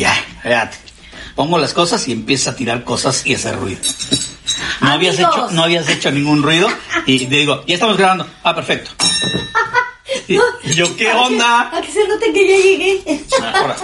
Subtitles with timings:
[0.00, 0.76] Ya, fíjate.
[1.34, 3.80] Pongo las cosas y empieza a tirar cosas y hacer ruido.
[4.80, 5.34] No habías, Amigos.
[5.36, 6.68] hecho, no habías hecho ningún ruido
[7.06, 8.26] y te digo, ya estamos grabando.
[8.42, 8.90] Ah, perfecto.
[10.28, 11.70] Y yo, ¿qué onda?
[11.76, 13.24] A que se note que ya llegué.
[13.54, 13.76] Ahora,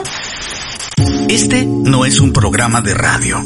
[1.28, 3.42] Este no es un programa de radio.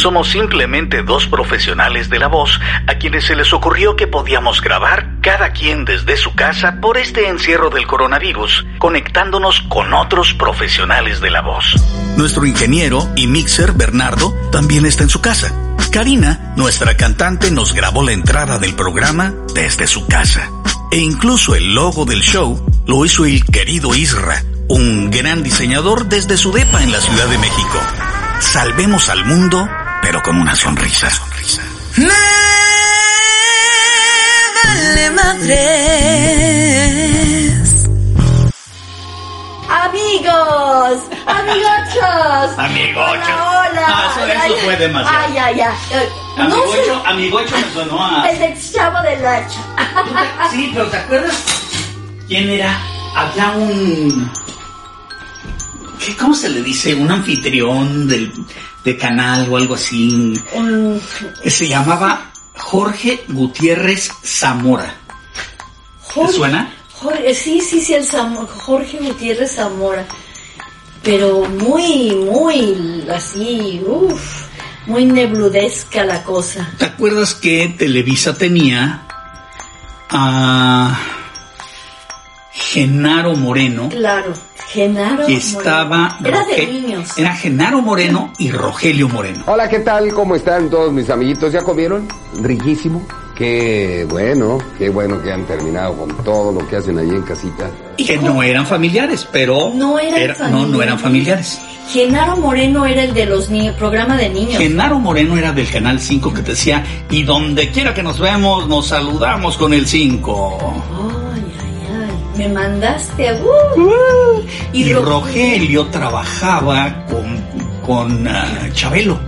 [0.00, 5.20] Somos simplemente dos profesionales de la voz a quienes se les ocurrió que podíamos grabar
[5.20, 11.30] cada quien desde su casa por este encierro del coronavirus, conectándonos con otros profesionales de
[11.30, 11.74] la voz.
[12.16, 15.54] Nuestro ingeniero y mixer Bernardo también está en su casa.
[15.92, 20.48] Karina, nuestra cantante, nos grabó la entrada del programa desde su casa.
[20.90, 26.38] E incluso el logo del show lo hizo el querido Isra, un gran diseñador desde
[26.38, 27.78] su depa en la Ciudad de México.
[28.40, 29.68] Salvemos al mundo,
[30.02, 31.10] pero con una sonrisa.
[31.10, 31.62] sonrisa.
[31.96, 32.08] Me
[34.64, 35.60] vale madres.
[39.68, 42.58] Amigos, amigochos.
[42.58, 43.28] Amigochos.
[43.28, 43.84] Hola, hola.
[43.86, 45.18] Ah, eso- eso fue demasiado.
[45.26, 45.74] Ay, ay, ay.
[46.36, 48.28] No amigocho, amigocho me sonó a...
[48.30, 49.60] el del chavo del ocho.
[50.50, 51.36] Sí, pero ¿te acuerdas
[52.26, 52.78] quién era?
[53.14, 54.30] Había un...
[56.04, 56.94] ¿qué, ¿Cómo se le dice?
[56.94, 58.32] Un anfitrión del,
[58.84, 60.34] de canal o algo así.
[61.42, 64.94] Que se llamaba Jorge Gutiérrez Zamora.
[66.02, 66.74] Jorge- suena?
[66.94, 70.04] Jorge- sí, sí, sí, el Zamo- Jorge Gutiérrez Zamora.
[71.02, 74.42] Pero muy, muy así, uff,
[74.86, 76.70] muy nebludesca la cosa.
[76.76, 79.06] ¿Te acuerdas que Televisa tenía
[80.10, 80.98] a
[82.52, 83.88] Genaro Moreno?
[83.88, 84.32] Claro,
[84.72, 85.26] Genaro.
[85.26, 85.38] Que Moreno.
[85.38, 86.18] estaba...
[86.24, 87.16] Era de niños.
[87.18, 89.44] Era Genaro Moreno y Rogelio Moreno.
[89.46, 90.12] Hola, ¿qué tal?
[90.12, 91.52] ¿Cómo están todos mis amiguitos?
[91.52, 92.08] ¿Ya comieron?
[92.40, 93.06] Riquísimo.
[93.36, 97.70] Qué bueno, qué bueno que han terminado con todo lo que hacen allí en casita.
[97.96, 99.70] Que no eran familiares, pero...
[99.74, 101.58] No eran era- No, no eran familiares.
[101.90, 104.58] Genaro Moreno era el de los niños, programa de niños.
[104.58, 108.68] Genaro Moreno era del Canal 5 que te decía, y donde quiera que nos vemos,
[108.68, 110.58] nos saludamos con el 5.
[110.60, 110.82] Ay, ay,
[111.14, 111.19] ay.
[112.40, 113.34] Me mandaste a.
[113.34, 114.42] uh,
[114.72, 117.36] Y, Ro- Rogelio trabajaba con,
[117.84, 119.20] con ah, Chabelo.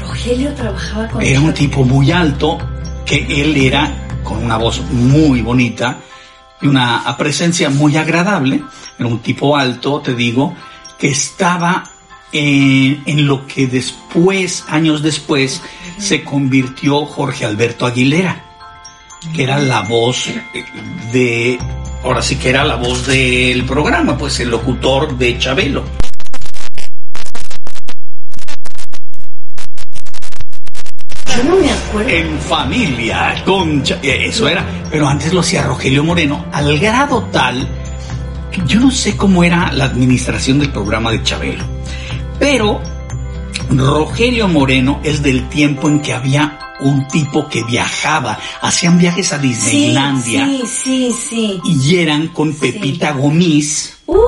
[0.00, 1.20] Rogelio trabajaba con.
[1.20, 2.58] Era un tipo muy alto,
[3.04, 3.92] que él era
[4.22, 5.96] con una voz muy bonita
[6.62, 8.62] y una presencia muy agradable.
[8.96, 10.54] Era un tipo alto, te digo,
[10.96, 11.82] que estaba
[12.30, 15.60] en, en lo que después, años después,
[15.98, 18.44] se convirtió Jorge Alberto Aguilera,
[19.34, 20.30] que era la voz
[21.12, 21.58] de,
[22.02, 25.84] ahora sí que era la voz del programa, pues el locutor de Chabelo.
[31.36, 32.10] Yo no me acuerdo.
[32.10, 37.68] En familia, con eh, eso era, pero antes lo hacía Rogelio Moreno, al grado tal
[38.50, 41.64] que yo no sé cómo era la administración del programa de Chabelo,
[42.38, 42.80] pero
[43.68, 49.38] Rogelio Moreno es del tiempo en que había un tipo que viajaba, hacían viajes a
[49.38, 51.60] Disneylandia sí, sí, sí.
[51.64, 54.18] y eran con Pepita Gomis, Uf,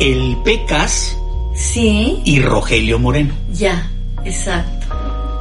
[0.00, 1.16] el Pecas
[1.54, 2.20] sí.
[2.24, 3.34] y Rogelio Moreno.
[3.52, 3.88] Ya,
[4.24, 4.86] exacto.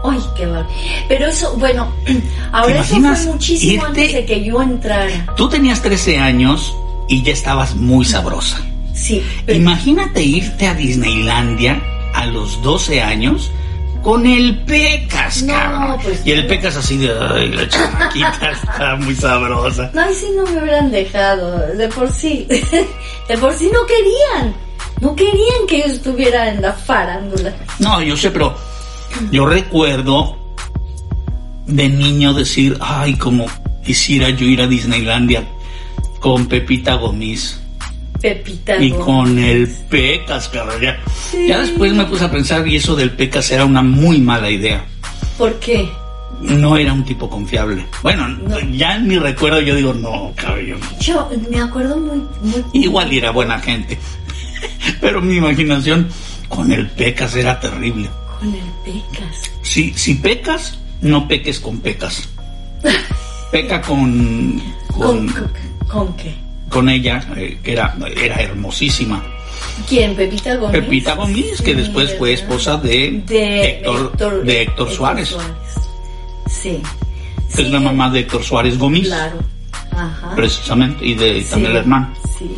[0.03, 0.65] Ay, qué bar.
[1.09, 1.91] Pero eso, bueno,
[2.51, 5.33] ahora eso fue muchísimo irte- antes de que yo entrara.
[5.35, 6.73] Tú tenías 13 años
[7.09, 8.59] y ya estabas muy sabrosa.
[8.93, 9.21] Sí.
[9.45, 11.81] pero- Imagínate irte a Disneylandia
[12.13, 13.51] a los 12 años
[14.07, 15.99] con el Pecas, No, cabrón.
[16.01, 16.47] pues y el.
[16.47, 19.91] Pecas así de, ay, la chamaquita está muy sabrosa.
[19.93, 22.47] No, ahí sí no me hubieran dejado, de por sí.
[23.27, 24.55] De por sí no querían.
[25.01, 27.53] No querían que yo estuviera en la farándula.
[27.79, 28.55] No, yo sé, pero
[29.29, 30.37] yo recuerdo
[31.65, 33.45] de niño decir, ay, como
[33.85, 35.43] quisiera yo ir a Disneylandia
[36.21, 37.59] con Pepita Gomis
[38.21, 38.77] Pepita.
[38.77, 40.81] y con el Pecas, cabrón.
[40.81, 40.97] Ya,
[41.31, 41.47] Sí.
[41.47, 44.85] ya después me puse a pensar y eso del Pecas era una muy mala idea.
[45.37, 45.87] ¿Por qué?
[46.41, 47.85] No era un tipo confiable.
[48.03, 48.27] Bueno,
[48.71, 50.79] ya en mi recuerdo yo digo, no, cabrón.
[50.99, 52.63] Yo me acuerdo muy, muy.
[52.73, 53.97] Igual era buena gente.
[55.01, 56.07] Pero mi imaginación
[56.47, 58.09] con el pecas era terrible.
[58.39, 59.51] Con el Pecas.
[59.63, 62.27] Si, si pecas, no peques con pecas.
[63.51, 64.61] Peca con,
[64.91, 65.51] ¿Con, con, con,
[65.87, 66.35] con qué?
[66.69, 69.23] Con ella, eh, que era, era hermosísima.
[69.87, 70.15] ¿Quién?
[70.15, 70.81] Pepita Gómez.
[70.81, 75.35] Pepita Gómez, que Sí, después fue esposa de, de Héctor, de Héctor Suárez,
[76.49, 76.81] Sí.
[77.55, 79.37] que es la mamá de Héctor Suárez Gómez, Claro.
[79.91, 80.35] Ajá.
[80.35, 82.13] precisamente, y de Sí, también el hermano.
[82.37, 82.49] Sí.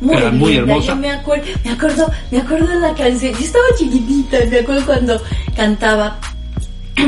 [0.00, 0.88] Muy, Era muy linda, hermosa.
[0.88, 3.32] Yo me acuerdo, me acuerdo, me acuerdo de la canción.
[3.32, 5.22] Yo estaba chiquitita, me acuerdo cuando
[5.56, 6.18] cantaba.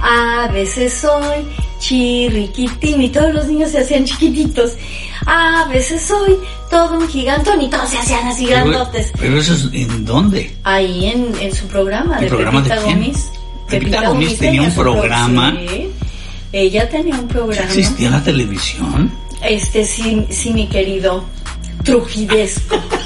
[0.00, 1.44] A veces soy
[1.84, 4.72] chirriquitín y todos los niños se hacían chiquititos.
[5.26, 6.36] A veces soy
[6.70, 9.12] todo un gigantón y todos se hacían así grandotes.
[9.18, 10.54] Pero eso es en dónde?
[10.64, 12.92] Ahí en, en su programa ¿El de programa Pepita de?
[12.94, 13.30] Gómez.
[13.68, 15.56] Pepita Gómez tenía un programa.
[15.68, 15.90] sí.
[16.52, 17.66] Ella tenía un programa.
[17.66, 19.10] ¿Existía la televisión?
[19.42, 21.24] Este sí, sí, mi querido
[21.82, 22.76] Trujidesco.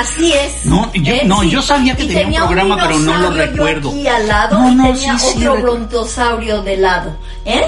[0.00, 0.64] Así es.
[0.66, 1.22] No, yo- ¿eh?
[1.26, 3.90] no, yo sabía que tenía un programa, pero no lo dinosaurio yo recuerdo.
[3.90, 7.16] aquí al lado No, y no, tenía sí, otro brontosaurio de lado.
[7.44, 7.62] ¿Eh?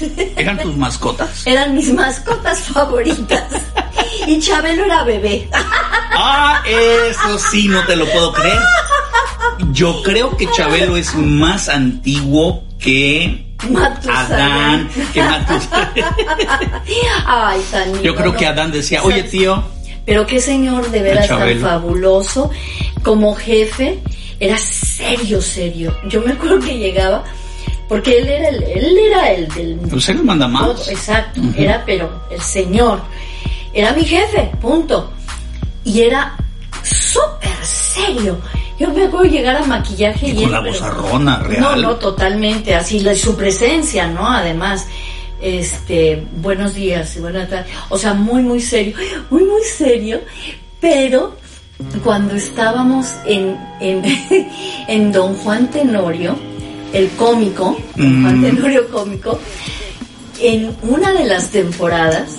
[0.36, 1.46] ¿Eran tus mascotas?
[1.46, 3.44] Eran mis mascotas favoritas.
[4.26, 5.48] Y Chabelo era bebé.
[6.22, 8.58] Ah, eso sí, no te lo puedo creer.
[9.72, 13.54] Yo creo que Chabelo es más antiguo que.
[14.12, 16.04] Adán, que Matusalén.
[17.26, 19.62] Ay, tan Yo creo que Adán decía, oye tío,
[20.06, 22.50] Pero qué señor de veras tan fabuloso.
[23.02, 23.98] Como jefe,
[24.38, 25.94] era serio, serio.
[26.08, 27.24] Yo me acuerdo que llegaba,
[27.88, 30.88] porque él era el, él era el del pues él manda todo, más.
[30.88, 33.00] exacto, era pero el señor.
[33.72, 35.10] Era mi jefe, punto.
[35.84, 36.36] Y era
[36.82, 38.38] súper serio.
[38.78, 41.82] Yo me acuerdo llegar a maquillaje Y y, con él, la pero- vozarrona No, real.
[41.82, 42.74] no, totalmente.
[42.74, 44.26] Así, la, su presencia, ¿no?
[44.28, 44.86] Además,
[45.40, 47.72] este, buenos días y buenas tardes.
[47.88, 48.96] O sea, muy, muy serio,
[49.30, 50.20] muy, muy serio.
[50.80, 51.36] Pero
[52.04, 54.02] cuando estábamos en, en,
[54.88, 56.36] en Don Juan Tenorio,
[56.92, 58.44] el cómico, Don Juan Mm.
[58.44, 59.38] Tenorio cómico,
[60.40, 62.38] en una de las temporadas,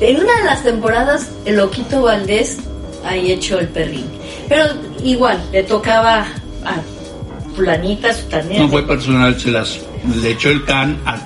[0.00, 2.58] en una de las temporadas, el Loquito Valdés
[3.04, 4.06] ahí echó el perrín.
[4.48, 4.66] Pero
[5.02, 6.26] igual, le tocaba
[6.64, 6.76] a
[7.56, 8.62] fulanita, sutanera.
[8.62, 9.80] No fue personal, se las
[10.22, 11.16] le echó el can a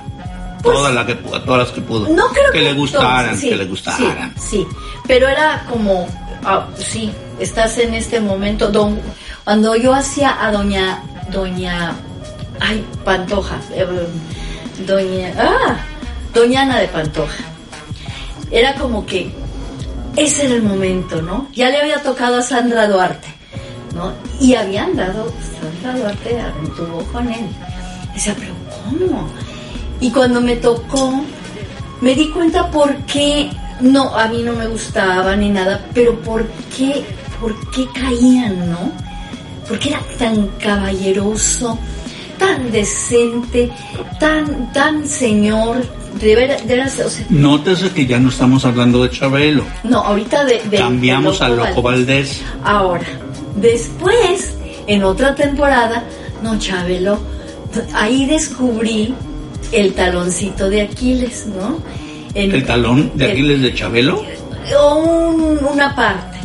[0.62, 2.08] todas las que todas las que pudo.
[2.08, 4.34] No creo que que le gustaran, todos, sí, que le gustaran.
[4.36, 4.66] Sí, sí.
[5.06, 6.08] pero era como,
[6.44, 8.98] ah, sí, estás en este momento, don,
[9.44, 11.94] cuando yo hacía a doña, doña,
[12.60, 13.86] ay, Pantoja, eh,
[14.86, 15.76] doña, ah,
[16.32, 17.44] doña Ana de Pantoja,
[18.50, 19.32] era como que
[20.16, 21.48] ese era el momento, ¿no?
[21.54, 23.28] Ya le había tocado a Sandra Duarte,
[23.94, 24.12] ¿no?
[24.40, 25.32] Y habían dado,
[25.82, 27.46] Sandra Duarte aventuró con él.
[28.14, 28.52] Decía, pero
[28.84, 29.28] ¿cómo?
[30.02, 31.22] Y cuando me tocó,
[32.00, 33.50] me di cuenta por qué,
[33.80, 36.44] no, a mí no me gustaba ni nada, pero por
[36.76, 37.04] qué,
[37.40, 38.92] por qué caían, ¿no?
[39.68, 41.78] Porque era tan caballeroso,
[42.38, 43.70] tan decente,
[44.18, 45.76] tan, tan señor,
[46.20, 49.64] de veras, de veras, o sea, Nótese que ya no estamos hablando de Chabelo.
[49.84, 52.42] no, ahorita de, de- Cambiamos de a Loco Valdés.
[52.64, 53.06] Ahora,
[53.56, 54.54] después,
[54.88, 56.02] en otra temporada,
[56.42, 57.20] no, Chabelo,
[57.94, 59.14] ahí descubrí
[59.72, 61.78] el taloncito de Aquiles, ¿no?
[62.34, 64.22] En- El talón de el- Aquiles de Chabelo.
[64.78, 66.38] o un- una parte.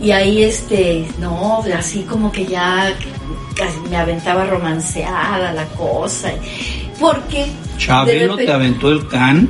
[0.00, 2.92] Y ahí, este, no, así como que ya
[3.56, 6.30] casi me aventaba romanceada la cosa.
[7.00, 9.48] Porque Chabelo repente- te aventó el can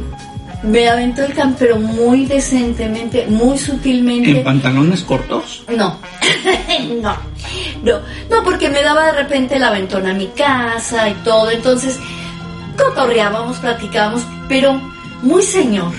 [0.64, 4.30] me aventó el can, pero muy decentemente, muy sutilmente.
[4.32, 5.62] en pantalones cortos.
[5.68, 5.98] No,
[7.00, 7.16] no,
[7.84, 7.98] no,
[8.28, 11.96] no, porque me daba de repente el aventón a mi casa y todo, entonces
[12.78, 14.80] cotorreábamos, platicábamos, pero
[15.22, 15.92] muy señor.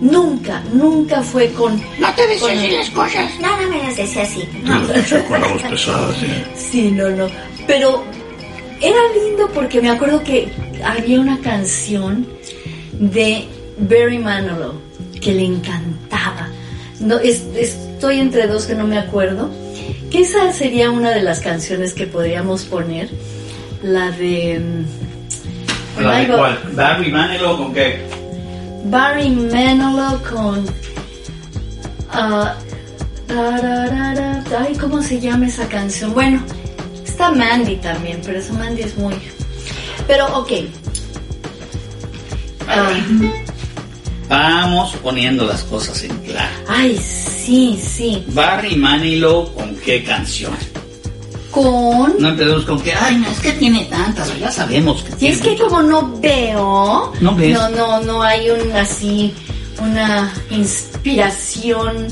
[0.00, 1.80] Nunca, nunca fue con...
[2.00, 3.30] No te con el- las cosas.
[3.40, 4.42] No me las decía así.
[4.64, 4.80] No.
[5.28, 6.26] con la voz pesada, sí.
[6.56, 7.26] Sí, no, no.
[7.68, 8.02] Pero
[8.80, 10.48] era lindo porque me acuerdo que
[10.84, 12.26] había una canción
[12.98, 13.46] de
[13.78, 14.74] Barry Manilow
[15.20, 16.48] que le encantaba.
[16.98, 19.50] No, es- estoy entre dos que no me acuerdo.
[20.10, 23.08] Que esa sería una de las canciones que podríamos poner.
[23.84, 24.60] La de.
[26.00, 26.58] ¿La de cuál?
[26.74, 28.04] ¿Darby Manilow con qué?
[28.84, 30.66] Barry Manilow con.
[32.12, 32.54] ah,
[33.26, 36.12] tararara, ay, ¿cómo se llama esa canción?
[36.14, 36.42] Bueno,
[37.04, 39.14] está Mandy también, pero esa Mandy es muy.
[40.06, 40.50] Pero, ok.
[42.68, 42.90] Ah,
[44.28, 46.54] Vamos poniendo las cosas en claro.
[46.66, 48.24] ay, sí, sí.
[48.28, 50.52] Barry Manilow con qué canción.
[51.52, 52.14] Con.
[52.18, 55.34] No empecemos con que, ay, no, es que tiene tantas, ya sabemos que Y tiene
[55.36, 57.52] es que como no veo, No ves.
[57.52, 59.32] no, no, no hay un así,
[59.80, 62.06] una inspiración.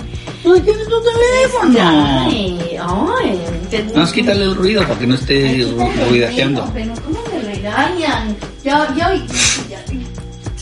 [0.44, 1.78] Ay, tienes tu teléfono.
[1.80, 5.66] Ay, ay, te- más quítale el ruido para que no esté
[6.08, 6.70] ruidajeando.
[6.74, 8.36] Pero ¿cómo me regañan?
[8.64, 9.14] ¿Ya, ya,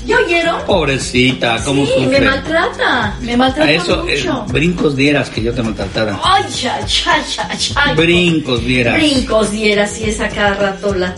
[0.08, 0.60] ya, ¿ya oyeron?
[0.66, 4.44] Pobrecita, cómo sí, me maltrata, me maltrata A eso, eh, mucho.
[4.52, 6.18] brincos dieras que yo te maltratara.
[6.22, 7.92] Ay, ya, ya, ya, ya.
[7.94, 8.94] Brincos dieras.
[8.94, 11.14] Brincos dieras y es a cada rato la...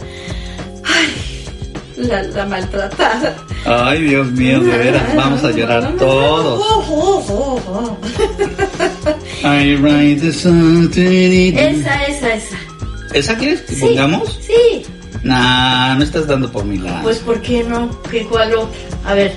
[0.85, 1.31] Ay,
[1.97, 3.37] la, la maltratada.
[3.65, 6.65] Ay, Dios mío, de veras, vamos a llorar todos.
[9.45, 11.59] I write the you.
[11.59, 12.57] Esa, esa, esa.
[13.13, 14.39] ¿Esa quieres que Sí, pongamos?
[14.41, 14.83] Sí.
[15.23, 17.03] Nah, no estás dando por mi lado.
[17.03, 17.91] Pues, ¿por qué no?
[18.11, 18.79] ¿Qué cuál otra?
[19.05, 19.33] A ver,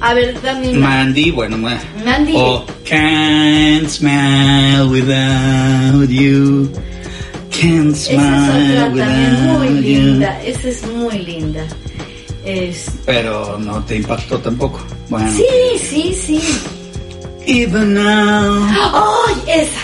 [0.00, 0.78] A ver, dame una.
[0.88, 2.32] Mandy, bueno, ma- Mandy.
[2.36, 6.70] O Can't smile without you.
[7.50, 10.00] Can't Esa es smile otra también muy without you.
[10.02, 10.42] linda.
[10.44, 11.64] Esa es muy linda.
[12.44, 12.86] Es...
[13.04, 14.80] Pero no te impactó tampoco.
[15.08, 15.30] Bueno.
[15.36, 15.44] Sí,
[15.82, 16.40] sí, sí.
[17.46, 18.64] Even now.
[18.70, 19.34] ¡Ay!
[19.62, 19.80] esa,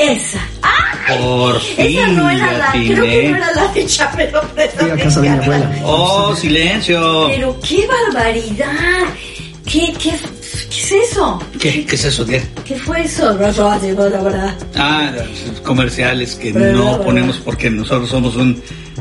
[0.00, 0.40] esa.
[0.62, 1.18] ¡Ay!
[1.18, 1.98] Por fin.
[1.98, 4.42] Esa no era la, creo que no era la de Chapelo
[4.78, 5.72] Fui a casa de mi abuela.
[5.84, 7.26] Oh, silencio.
[7.28, 8.68] Pero qué barbaridad.
[9.64, 11.40] ¿Qué, qué, qué es eso?
[11.60, 12.26] ¿Qué, ¿Qué es eso?
[12.26, 12.42] ¿Qué?
[12.64, 13.38] ¿Qué fue eso?
[14.76, 15.10] Ah,
[15.64, 18.60] comerciales que Pero, no pero- ponemos porque nosotros somos un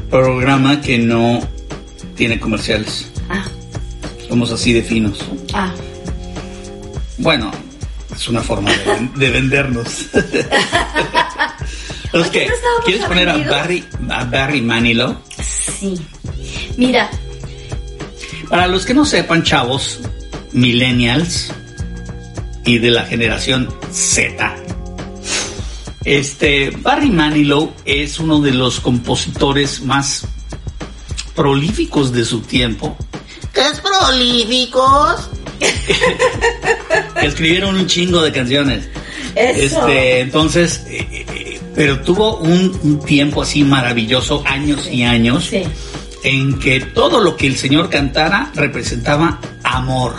[0.10, 1.40] programa que no
[2.16, 3.10] tiene comerciales.
[3.30, 3.44] Ah,
[4.28, 5.26] Somos así de finos.
[5.54, 5.72] ah.
[7.18, 7.52] Bueno,
[8.20, 10.06] es una forma de, ven- de vendernos.
[10.12, 10.48] Entonces,
[12.14, 12.48] Oye, ¿qué?
[12.48, 13.38] ¿no estábamos ¿Quieres poner a?
[13.38, 15.16] Barry, a Barry Manilow?
[15.42, 15.96] Sí.
[16.78, 17.10] Mira,
[18.50, 20.00] Para los que no sepan, chavos,
[20.52, 21.52] millennials
[22.66, 24.56] y de la generación Z,
[26.06, 30.26] este Barry Manilow es uno de los compositores más
[31.36, 32.98] prolíficos de su tiempo.
[33.54, 35.30] ¿Qué es prolíficos?
[35.60, 35.68] Que
[37.28, 38.88] escribieron un chingo de canciones.
[39.36, 39.88] Eso.
[39.88, 45.64] Este, entonces, eh, eh, pero tuvo un, un tiempo así maravilloso, años y años, Sí.
[46.24, 50.14] en que todo lo que el señor cantara representaba amor.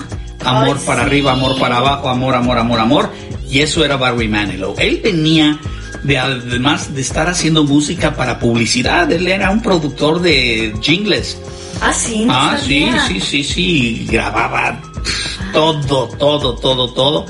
[0.44, 1.06] Amor Ay, para sí.
[1.06, 3.10] arriba, amor para abajo, amor, amor, amor, amor.
[3.50, 4.74] Y eso era Barry Manilow.
[4.78, 5.58] Él venía
[6.04, 9.10] de además de estar haciendo música para publicidad.
[9.12, 11.36] Él era un productor de jingles.
[11.82, 14.80] ah, sí, no Ah, sí, sí, sí, sí, grababa
[15.52, 17.26] todo, todo, todo, todo.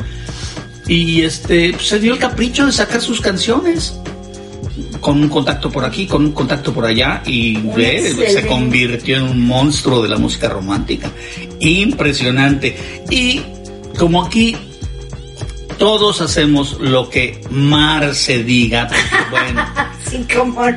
[0.87, 3.95] Y este se dio el capricho de sacar sus canciones
[5.01, 9.23] con un contacto por aquí, con un contacto por allá y ve, se convirtió en
[9.23, 11.11] un monstruo de la música romántica.
[11.61, 13.05] Impresionante.
[13.11, 13.43] Y
[13.99, 14.57] como aquí
[15.79, 19.65] todos hacemos lo que Marce diga, pues, bueno,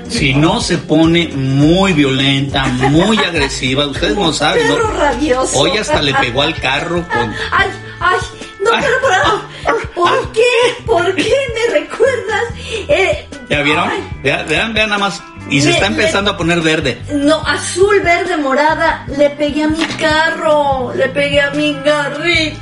[0.10, 4.78] si no se pone muy violenta, muy agresiva, ustedes no saben, ¿no?
[4.92, 5.60] rabioso.
[5.60, 7.34] Hoy hasta le pegó al carro con...
[7.52, 8.18] Ay, ay,
[8.64, 10.42] no, pero, pero, ¿por qué?
[10.86, 12.44] ¿Por qué me recuerdas?
[12.88, 13.90] Eh, ¿Ya vieron?
[14.24, 15.22] Vean, vean, vean nada más.
[15.50, 17.02] Y se está empezando a poner verde.
[17.12, 19.06] no, azul, verde, morada.
[19.18, 20.94] Le pegué a mi carro.
[20.96, 21.76] Le pegué a mi.
[21.86, 22.58] Ay,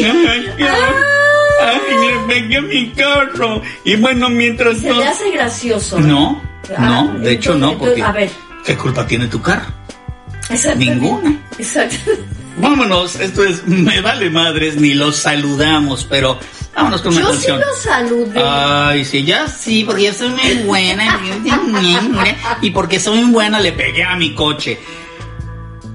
[0.00, 0.66] ay, ay,
[2.00, 3.62] le pegué a mi carro.
[3.84, 4.98] Y bueno, mientras Se no...
[4.98, 5.98] le hace gracioso.
[6.00, 6.42] No,
[6.76, 8.02] Ah, no, de hecho no, porque...
[8.02, 8.30] A ver,
[8.64, 9.66] ¿Qué culpa tiene tu carro?
[10.50, 10.94] exactamente.
[10.94, 11.38] Ninguna.
[11.58, 11.96] Exacto.
[12.56, 16.38] Vámonos, esto es Me Vale Madres, ni los saludamos, pero
[16.74, 17.60] vámonos con una Yo sí canción.
[17.60, 18.42] lo saludé.
[18.42, 21.20] Ay, sí, ya sí, porque yo soy muy buena.
[22.62, 24.78] y porque soy muy buena le pegué a mi coche.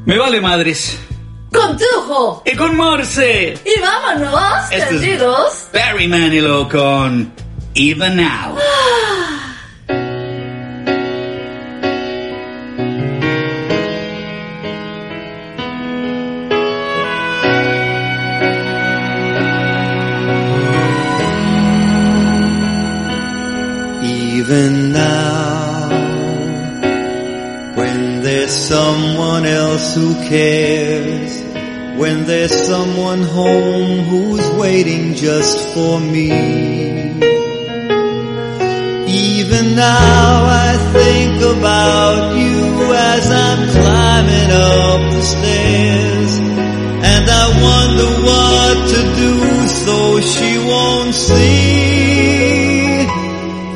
[0.06, 1.00] Me vale madres.
[1.51, 2.44] Con tujo.
[2.46, 3.56] Y con Morse.
[3.65, 5.68] Y vámonos, Este es- perdidos.
[5.74, 7.32] Barry Manilow con
[7.75, 8.56] Even Now.
[24.01, 25.89] Even now,
[27.75, 31.38] when there's someone else who cares,
[32.00, 36.32] when there's someone home who's waiting just for me.
[39.06, 46.39] Even now I think about you as I'm climbing up the stairs,
[47.12, 51.48] and I wonder what to do so she won't see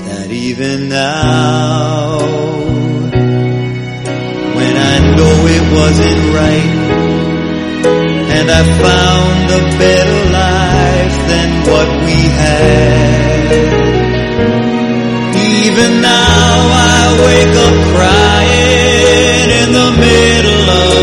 [0.07, 2.19] that even now,
[4.57, 6.82] when I know it wasn't right,
[8.43, 13.53] and I found a better life than what we had.
[15.63, 16.51] Even now
[16.91, 21.02] I wake up crying in the middle of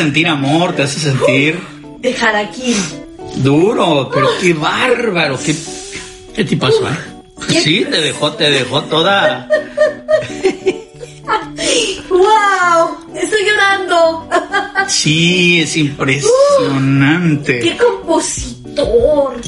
[0.00, 1.60] sentir amor, te hace sentir
[1.98, 2.74] de Jaraquín.
[3.36, 5.54] duro, pero qué bárbaro, qué,
[6.34, 6.96] qué tipazo, ¿eh?
[7.62, 9.46] Sí, te dejó, te dejó toda.
[12.08, 12.96] ¡Wow!
[13.14, 14.26] Estoy llorando.
[14.88, 17.60] Sí, es impresionante.
[17.60, 19.38] ¡Qué compositor!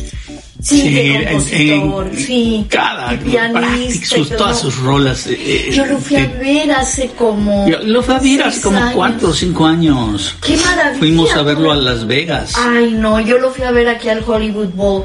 [0.63, 2.67] Sí, qué en- compositor, sí.
[2.71, 5.27] Cada pianista sus, todas sus rolas.
[5.27, 7.67] eh, eh, Yo lo fui a eh, ver hace como.
[7.69, 8.93] yo lo fui a ver hace como años.
[8.95, 10.37] cuatro o cinco años.
[10.47, 10.99] ¡Qué maravilla!
[11.01, 12.53] Fuimos a verlo a Las Vegas.
[12.57, 15.05] Ay, no, yo lo fui a ver aquí al Hollywood Bowl.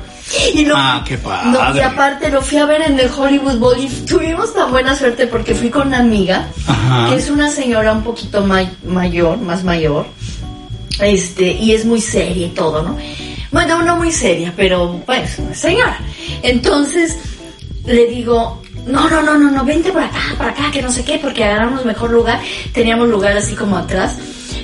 [0.53, 1.49] Y lo- Ah, qué padre.
[1.51, 4.95] No, y aparte lo fui a ver en el Hollywood Bowl y tuvimos tan buena
[4.95, 7.10] suerte porque fui con una amiga, Ajá.
[7.10, 10.05] que es una señora un poquito may- mayor, más mayor,
[11.01, 12.97] este, y es muy seria y todo, ¿no?
[13.51, 15.99] Bueno, no muy seria, pero pues, señora.
[16.41, 17.17] Entonces,
[17.86, 21.03] le digo, no, no, no, no, no, vente por acá, por acá, que no sé
[21.03, 22.39] qué, porque agarramos mejor lugar.
[22.73, 24.15] Teníamos lugar así como atrás.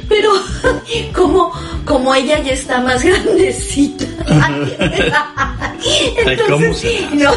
[0.07, 0.31] Pero
[1.13, 1.51] como,
[1.85, 4.05] como ella ya está más grandecita.
[6.47, 7.31] ¿cómo se Entonces, no,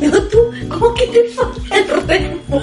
[0.00, 2.60] no, tú, ¿cómo que te falta el remo?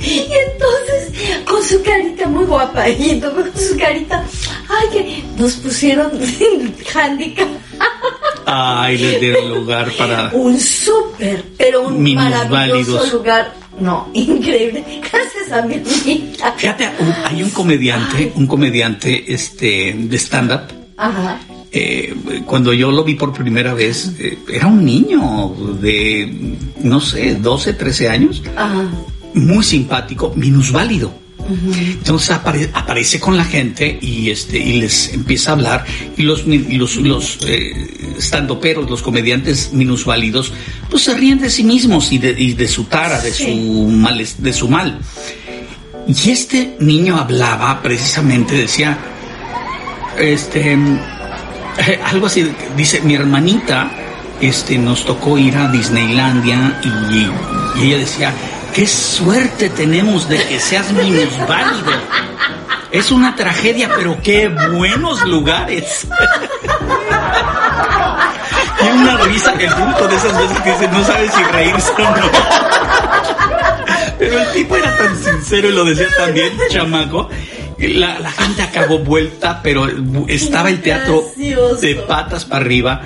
[0.00, 4.24] Y entonces, con su carita muy guapa, y entonces con su carita,
[4.68, 6.10] ay, que nos pusieron
[6.94, 7.48] handicap.
[8.44, 10.30] Ay, les dieron lugar para.
[10.32, 13.54] Un súper, pero un maravilloso lugar.
[13.80, 14.84] No, increíble.
[15.10, 16.52] Gracias a mi amiga.
[16.56, 20.60] Fíjate, un- hay un comediante, un comediante este, de stand-up.
[20.96, 21.38] Ajá.
[21.72, 26.30] eh, cuando yo lo vi por primera vez, eh, era un niño de,
[26.82, 28.84] no sé, 12, 13 años, Ajá.
[29.34, 31.20] Muy simpático, minusválido.
[31.76, 35.84] Entonces apare- aparece con la gente y este y les empieza a hablar
[36.16, 40.52] y los y los, los eh, standuperos, los comediantes minusválidos,
[40.88, 43.44] pues se ríen de sí mismos y de, y de su tara, de Sí.
[43.44, 44.98] su mal, de su mal.
[46.06, 48.96] Y este niño hablaba precisamente, decía,
[50.18, 53.90] este, eh, algo así, dice, mi hermanita,
[54.40, 58.32] este, nos tocó ir a Disneylandia y, y ella decía,
[58.74, 61.92] qué suerte tenemos de que seas minusválido.
[62.90, 66.06] Es una tragedia, pero qué buenos lugares.
[68.82, 72.16] Y una risa, el punto de esas veces que dice, no sabes si reírse o
[72.16, 72.30] no.
[74.18, 77.28] Pero el tipo era tan sincero y lo decía tan bien, chamaco.
[77.78, 79.88] La, la gente acabó vuelta, pero
[80.28, 83.02] estaba el teatro de patas para arriba,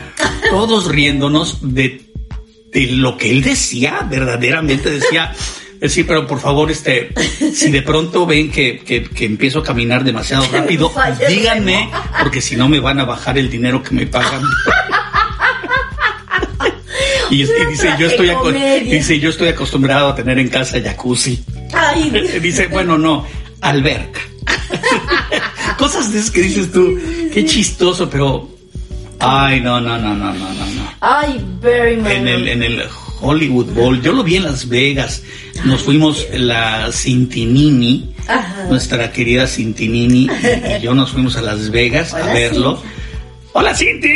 [0.50, 2.05] todos riéndonos de,
[2.76, 5.32] de lo que él decía, verdaderamente decía.
[5.88, 7.10] Sí, pero por favor, este,
[7.54, 10.90] si de pronto ven que, que- que empiezo a caminar demasiado rápido,
[11.28, 11.90] díganme,
[12.22, 14.42] porque si no me van a bajar el dinero que me pagan.
[17.28, 18.30] Y, dice, yo estoy,
[18.84, 21.42] dice, yo estoy acostumbrado a tener en casa jacuzzi.
[21.74, 22.08] Ay,
[22.40, 23.26] Dice, bueno, no,
[23.60, 24.20] alberca.
[25.76, 26.96] Cosas de esas que dices tú,
[27.34, 28.48] qué chistoso, pero...
[29.18, 30.75] Ay, no, no, no, no, no, no.
[31.00, 32.10] Ay, very much.
[32.10, 32.82] En el, en el
[33.20, 35.22] Hollywood Bowl, yo lo vi en Las Vegas.
[35.64, 38.64] Nos fuimos la Cintinini, Ajá.
[38.68, 40.28] nuestra querida Cintinini,
[40.78, 42.76] y yo nos fuimos a Las Vegas a Hola, verlo.
[42.76, 42.96] Cinti.
[43.52, 44.08] ¡Hola, Cinti!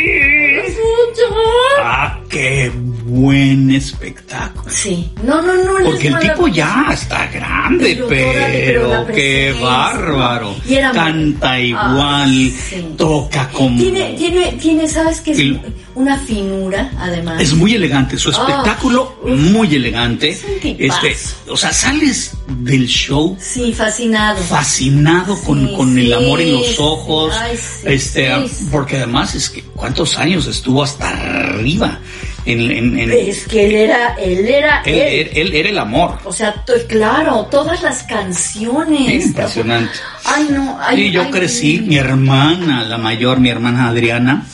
[1.83, 2.71] Ah, qué
[3.11, 4.71] buen espectáculo.
[4.71, 5.09] Sí.
[5.23, 5.83] No, no, no.
[5.83, 10.55] Porque el tipo ya está grande, Pero pero qué bárbaro.
[10.67, 12.85] y era muy- Canta igual, sí.
[12.97, 13.77] toca como...
[13.79, 15.31] Tiene, tiene, tiene, ¿sabes qué?
[15.31, 15.59] El-
[15.93, 17.41] una finura, además.
[17.41, 20.29] Es muy elegante, su Ah, espectáculo muy elegante.
[20.29, 20.75] Es un.
[20.79, 21.17] Este,
[21.49, 24.41] o sea, sales del show Sí, fascinado.
[24.41, 28.67] fascinado con, Sí, con el sí, amor en los ojos, Ay, este, sí.
[28.71, 31.99] porque además es que cuántos años estuvo hasta arriba
[32.45, 35.01] en, en- en- Es que él era, él era, él, él.
[35.01, 36.17] él- él era el amor.
[36.25, 36.55] O sea,
[36.87, 39.25] claro, todas las canciones.
[39.25, 39.91] Impresionante.
[40.25, 40.77] Ay, no.
[40.81, 44.45] Ay, Y yo ay, crecí, mi hermana, la mayor, mi hermana Adriana.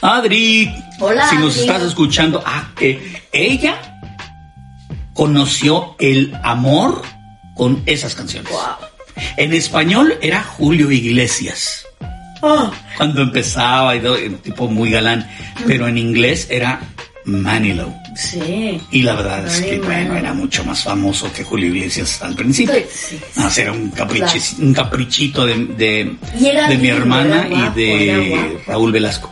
[0.00, 1.60] Adri, Hola, si nos Adri.
[1.68, 3.74] estás escuchando, ah, que ella
[5.14, 7.02] conoció el amor
[7.54, 8.50] con esas canciones.
[8.52, 8.60] Wow.
[9.36, 11.84] En español era Julio Iglesias.
[12.42, 15.28] Ah, Cuando empezaba, y todo, un tipo muy galán,
[15.66, 16.80] pero en inglés era
[17.24, 17.92] Manilow.
[18.16, 18.80] sí.
[18.90, 22.74] Y la verdad es que, bueno, era mucho más famoso que Julio Iglesias al principio.
[22.90, 26.16] Sí, sí, No, era un, caprichi- un caprichito de, de,
[26.80, 28.58] mi hermana guapo, y de.
[28.66, 29.30] Raúl Velasco.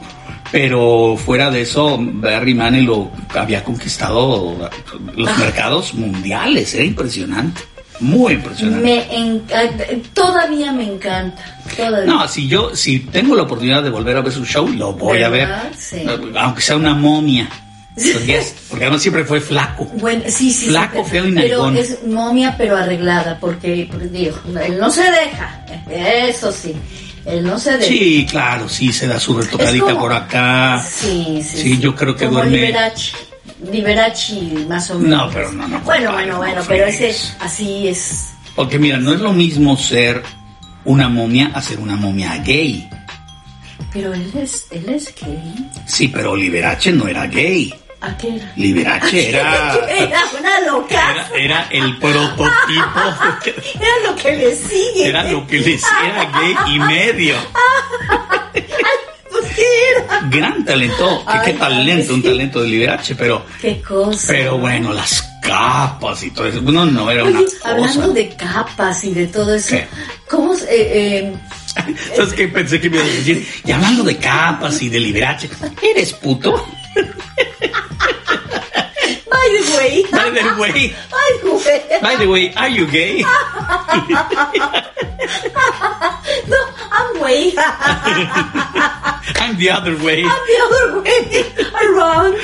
[0.52, 4.70] Pero fuera de eso, Barry Manilow había conquistado
[5.16, 5.36] los Ah.
[5.38, 6.72] mercados mundiales.
[6.74, 7.62] Era impresionante.
[8.00, 8.82] Muy impresionante.
[8.84, 11.42] Me encanta, todavía me encanta.
[11.76, 12.04] Todavía.
[12.12, 15.22] No, si yo, si tengo la oportunidad de volver a ver su show, lo voy
[15.22, 15.48] a ver.
[15.48, 15.70] ¿Verdad?
[15.78, 16.04] Sí.
[16.38, 17.48] Aunque sea una momia.
[18.12, 19.86] Porque, es- porque además siempre fue flaco.
[19.94, 20.66] Bueno, sí, sí.
[20.66, 21.76] Flaco, sí, feo y Pero narigón.
[21.78, 25.64] es momia, pero arreglada, porque, porque digo, él no se deja.
[25.90, 26.74] Eso sí.
[27.24, 27.84] Él no se deja.
[27.84, 30.84] Sí, claro, sí, se da su retocadita por acá.
[30.88, 31.56] Sí, sí.
[31.56, 33.12] Sí, yo creo que Como duerme- Liberace.
[33.60, 34.34] Liberace,
[34.68, 35.26] más o menos.
[35.26, 35.80] No, pero no, no.
[35.80, 38.34] Bueno, bueno, no bueno, pero ese, así es.
[38.54, 40.22] Porque mira, no es lo mismo ser
[40.84, 42.88] una momia a ser una momia gay.
[43.92, 45.70] Pero él es, él es gay.
[45.86, 47.72] Sí, pero Liberace no era gay.
[48.00, 48.52] ¿A qué era?
[48.56, 49.74] Liberace era...
[49.88, 51.10] Era una loca.
[51.10, 52.50] Era, era el prototipo.
[53.80, 55.08] Era lo que le sigue.
[55.08, 57.36] Era lo que les era gay y medio.
[60.30, 61.24] Gran talento.
[61.44, 62.14] ¿Qué, talento?
[62.14, 63.44] Un talento de Liberace, pero...
[63.60, 64.26] Qué cosa.
[64.28, 66.60] Pero bueno, las capas y todo eso.
[66.60, 67.70] No, no, era una Oye, cosa.
[67.70, 69.86] hablando de capas y de todo eso, ¿Qué?
[70.28, 71.34] ¿cómo eh, eh,
[72.16, 72.48] ¿Sabes qué?
[72.48, 75.48] Pensé que me ibas a decir, y hablando de capas y de Liberace,
[75.82, 76.66] ¿eres puto?
[79.46, 80.02] By the way.
[80.10, 82.00] By the way, Ay, güey.
[82.02, 83.24] by the way, are you gay?
[86.48, 86.56] No,
[86.92, 87.52] I'm way.
[87.56, 90.22] I'm the other way.
[90.24, 91.44] I'm the other way.
[91.74, 92.34] I'm wrong.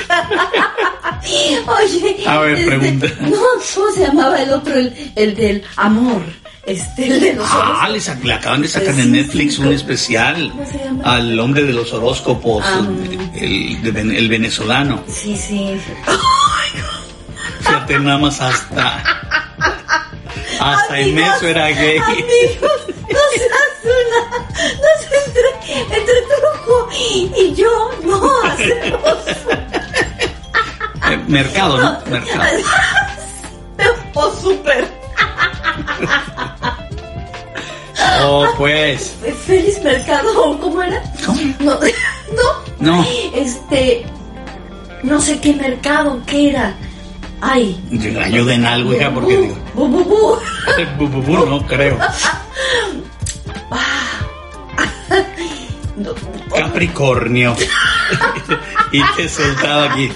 [1.69, 2.25] Oye.
[2.27, 3.07] A ver, este, pregunta.
[3.21, 3.43] No,
[3.75, 4.75] ¿cómo se llamaba el otro?
[4.75, 6.23] El, el del amor.
[6.65, 10.49] Este, el de los Ah, le, le acaban de sacar en Netflix un ¿cómo- especial
[10.51, 11.03] cómo se llama?
[11.17, 12.87] al hombre de los horóscopos, Ah.
[13.35, 15.03] el, ven- el venezolano.
[15.09, 15.77] Sí, sí.
[17.73, 19.03] Fíjate, nada más hasta.
[20.61, 21.97] Hasta en Amigos, eso era gay.
[21.99, 24.39] Amigos, no seas una.
[24.77, 29.19] No se entre, entre truco y yo no hacemos.
[31.11, 31.99] Eh, mercado, ¿no?
[32.07, 32.45] Mercado.
[34.15, 34.87] Oh, súper.
[38.21, 39.17] Oh, pues.
[39.47, 41.03] Feliz Mercado, ¿cómo era?
[41.25, 41.41] ¿Cómo?
[41.61, 41.81] No,
[42.79, 42.99] no.
[42.99, 43.07] No.
[43.35, 44.05] Este.
[45.03, 46.77] No sé qué mercado, ¿qué era?
[47.43, 47.77] Ay.
[48.23, 49.59] Ayuden algo, hija, porque digo.
[49.75, 50.39] Bu, bu, bu.
[50.97, 51.99] bu, bu, bu, no creo.
[55.95, 56.15] No,
[56.57, 57.55] Capricornio.
[58.93, 60.11] y te he soltado aquí.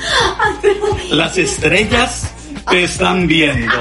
[1.11, 2.33] Las estrellas
[2.71, 3.75] te están viendo.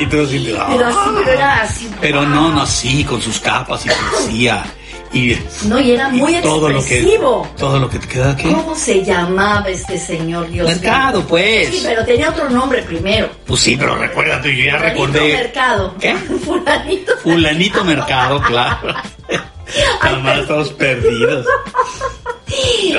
[0.00, 0.66] Y tú así, ah.
[0.68, 1.90] pero así, pero así.
[2.00, 4.64] Pero no, no, sí, con sus capas y poesía.
[5.12, 7.48] Y, No, y era muy y todo lo que expresivo.
[7.58, 8.48] todo lo que te queda aquí.
[8.48, 10.76] ¿Cómo se llamaba este señor Dios mío?
[10.80, 11.68] Mercado, pues.
[11.68, 13.28] Sí, pero tenía otro nombre primero.
[13.44, 15.32] Pues sí, pero recuérdate, yo ya Fulanito recordé.
[15.34, 15.94] Mercado.
[16.00, 16.14] ¿Qué?
[16.44, 17.12] Fulanito.
[17.22, 18.94] Fulanito Mercado, claro.
[20.00, 21.46] Además, todos perdidos.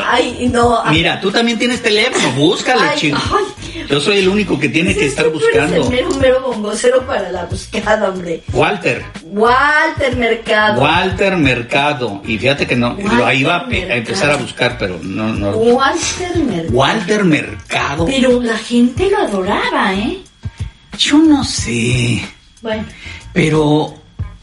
[0.05, 0.83] Ay, no.
[0.89, 3.19] Mira, tú también tienes teléfono, búscale, Ay, chico.
[3.37, 3.45] ay.
[3.89, 5.83] Yo soy el único que tiene que es estar buscando.
[5.83, 8.41] el mero, mero bongocero para la buscada, hombre.
[8.53, 9.03] Walter.
[9.23, 10.81] Walter Mercado.
[10.81, 12.21] Walter Mercado.
[12.25, 15.51] Y fíjate que no, Walter lo iba a, a empezar a buscar, pero no, no.
[15.51, 16.71] Walter Mercado.
[16.77, 18.05] Walter Mercado.
[18.05, 20.19] Pero la gente lo adoraba, ¿eh?
[20.97, 22.21] Yo no sé.
[22.61, 22.85] Bueno,
[23.33, 23.93] Pero,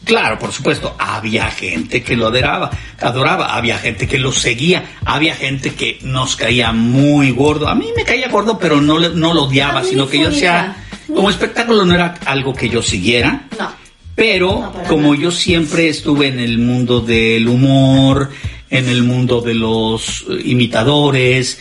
[0.09, 5.35] claro, por supuesto, había gente que lo adoraba, adoraba, había gente que lo seguía, había
[5.35, 7.67] gente que nos caía muy gordo.
[7.67, 10.75] A mí me caía gordo, pero no, no lo odiaba, sino que yo decía,
[11.07, 13.47] como espectáculo no era algo que yo siguiera.
[13.59, 13.69] no.
[14.15, 15.23] Pero No, como nada.
[15.23, 18.31] yo siempre estuve en el mundo del humor,
[18.69, 21.57] en el mundo de los eh, imitadores,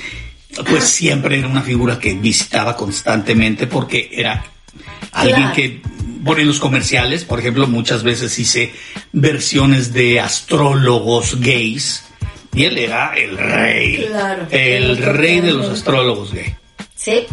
[0.68, 4.42] pues siempre era una figura que visitaba constantemente porque era
[5.12, 5.54] alguien Claro.
[5.54, 5.80] que
[6.28, 8.72] pone los comerciales, por ejemplo, muchas veces hice
[9.12, 12.04] versiones de astrólogos gays
[12.54, 14.46] y él era el rey, Claro.
[14.50, 16.52] el rey de los astrólogos gays.
[16.94, 17.26] Sí,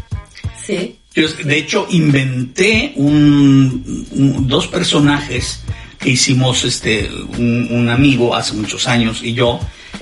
[0.66, 0.98] sí.
[1.14, 5.62] Yo, de hecho, inventé un, un- dos personajes
[6.00, 9.60] que hicimos este un, un amigo hace muchos años y yo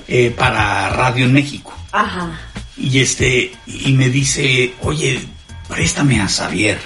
[0.08, 1.72] eh, para Radio en México.
[1.92, 2.40] Ajá.
[2.76, 5.20] Y este y me dice, oye,
[5.68, 6.78] préstame a Xavier,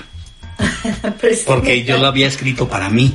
[1.47, 3.15] porque yo lo había escrito para mí.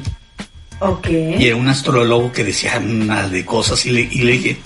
[0.80, 1.08] Ok.
[1.10, 4.58] Y era un astrólogo que decía una de cosas y le, y le dije,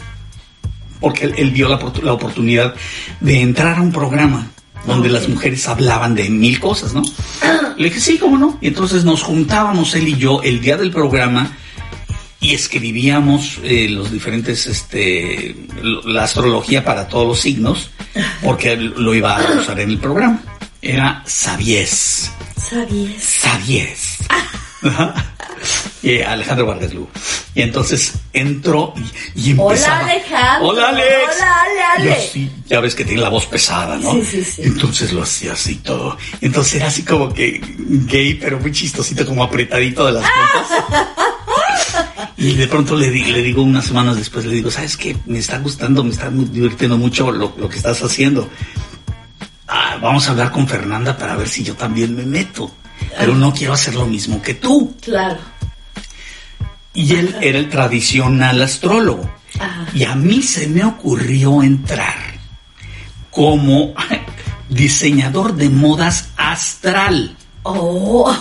[0.99, 2.73] porque él, él vio la, oportu- la oportunidad
[3.19, 4.47] de entrar a un programa
[4.85, 7.01] donde las mujeres hablaban de mil cosas, ¿no?
[7.77, 8.57] Le dije, sí, cómo no.
[8.61, 11.51] Y entonces nos juntábamos él y yo el día del programa
[12.39, 15.55] y escribíamos eh, los diferentes, este,
[16.05, 17.89] la astrología para todos los signos,
[18.41, 20.41] porque lo iba a usar en el programa.
[20.81, 22.31] Era Sabies.
[22.57, 24.17] Sabies.
[24.83, 25.13] Ajá.
[26.03, 27.09] Y Alejandro Vargas Lugo.
[27.55, 28.93] Y entonces entró
[29.35, 29.99] y, y Hola, empezaba.
[30.05, 30.67] Alejandro.
[30.69, 31.07] Hola Alex.
[31.35, 32.09] Hola, Ale, Ale.
[32.09, 34.11] Yo sí, ya ves que tiene la voz pesada, ¿no?
[34.13, 34.61] Sí, sí, sí.
[34.65, 36.15] Entonces lo hacía así todo.
[36.41, 37.59] Entonces era así como que
[38.05, 41.07] gay, pero muy chistosito, como apretadito de las puntas.
[42.39, 45.15] Y de pronto le, di- le digo unas semanas después, le digo, ¿sabes qué?
[45.25, 48.47] Me está gustando, me está divirtiendo mucho lo, lo que estás haciendo.
[49.67, 52.71] Ah, vamos a hablar con Fernanda para ver si yo también me meto.
[53.17, 54.95] Pero no quiero hacer lo mismo que tú.
[55.01, 55.39] Claro.
[56.93, 59.29] Y él era el tradicional astrólogo.
[59.59, 59.87] Ajá.
[59.93, 62.15] Y a mí se me ocurrió entrar
[63.31, 63.93] como
[64.69, 67.35] diseñador de modas astral.
[67.63, 68.35] Oh.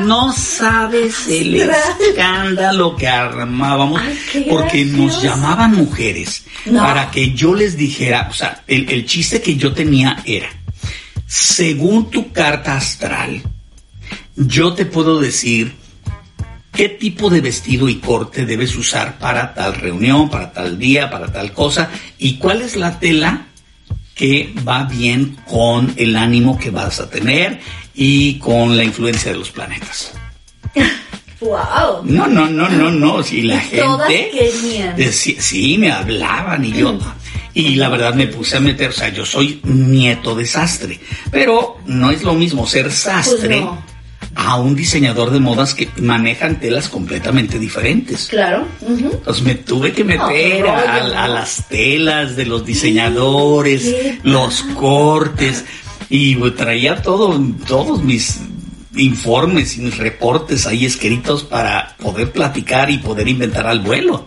[0.00, 1.70] No sabes el
[2.08, 6.80] escándalo que armábamos Ay, porque nos llamaban mujeres No.
[6.80, 10.48] para que yo les dijera, o sea, el, el chiste que yo tenía era,
[11.26, 13.42] según tu carta astral,
[14.36, 15.74] yo te puedo decir
[16.72, 21.30] qué tipo de vestido y corte debes usar para tal reunión, para tal día, para
[21.30, 23.46] tal cosa, y cuál es la tela
[24.14, 27.60] que va bien con el ánimo que vas a tener
[27.94, 30.12] y con la influencia de los planetas.
[31.40, 32.02] Wow.
[32.04, 33.22] No, no, no, no, no.
[33.22, 34.30] Si la Y todas gente.
[34.30, 34.96] querían.
[34.96, 36.98] decía- sí, me hablaban y yo.
[37.52, 40.98] Y la verdad me puse a meter, o sea, yo soy nieto de sastre.
[41.30, 43.84] Pero no es lo mismo ser sastre Pues no.
[44.34, 48.26] a un diseñador de modas que manejan telas completamente diferentes.
[48.28, 48.66] Claro.
[48.88, 55.64] Entonces me tuve que meter a, las telas de los diseñadores, los cortes
[56.08, 58.40] y pues, traía todo, todos mis
[58.96, 64.26] informes y mis reportes ahí escritos para poder platicar y poder inventar al vuelo.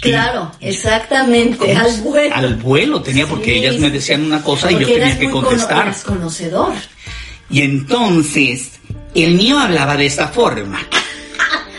[0.00, 1.74] Claro, Y- exactamente.
[1.76, 2.34] Al vuelo.
[2.34, 5.86] Al vuelo tenía porque Sí, ellas me decían una cosa y yo tenía que contestar.
[5.88, 6.72] eras conocedor.
[7.50, 8.72] Y entonces
[9.14, 10.80] el mío hablaba de esta forma.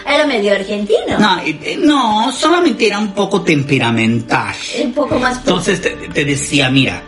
[0.06, 1.20] Era medio argentino.
[1.20, 4.56] No, eh, eh, no, solamente era un poco temperamental.
[4.84, 5.38] Un poco más.
[5.38, 7.04] Entonces te, te decía, mira,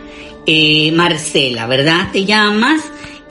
[0.46, 2.10] eh, Marcela, ¿verdad?
[2.12, 2.82] ¿Te llamas?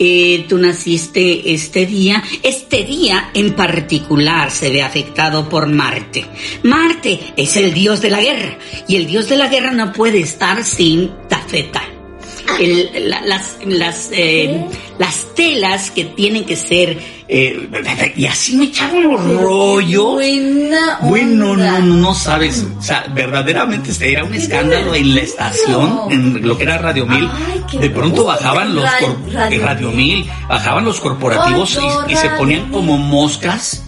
[0.03, 2.23] Eh, tú naciste este día.
[2.41, 6.25] Este día en particular se ve afectado por Marte.
[6.63, 10.19] Marte es el dios de la guerra y el dios de la guerra no puede
[10.19, 11.90] estar sin tafeta.
[12.59, 14.65] El- la- las, las, eh,
[14.99, 16.97] las telas que tienen que ser...
[17.27, 17.69] eh,
[18.15, 20.13] y así me echaban los rollos.
[20.13, 21.79] Buena Bueno, onda.
[21.79, 26.47] no, no, no sabes, o sea, verdaderamente este era un escándalo en la estación, en
[26.47, 27.29] lo que era Radio Mil.
[27.71, 29.17] Ay, De pronto bajaban los Radio
[29.49, 30.29] eh, Radio Mil.
[30.47, 33.83] Bajaban los corporativos y, y se ponían como moscas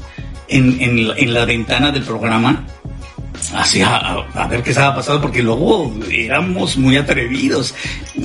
[0.47, 2.65] en, en en la ventana del programa.
[3.54, 7.74] Así a, ver qué estaba pasando, porque luego éramos muy atrevidos.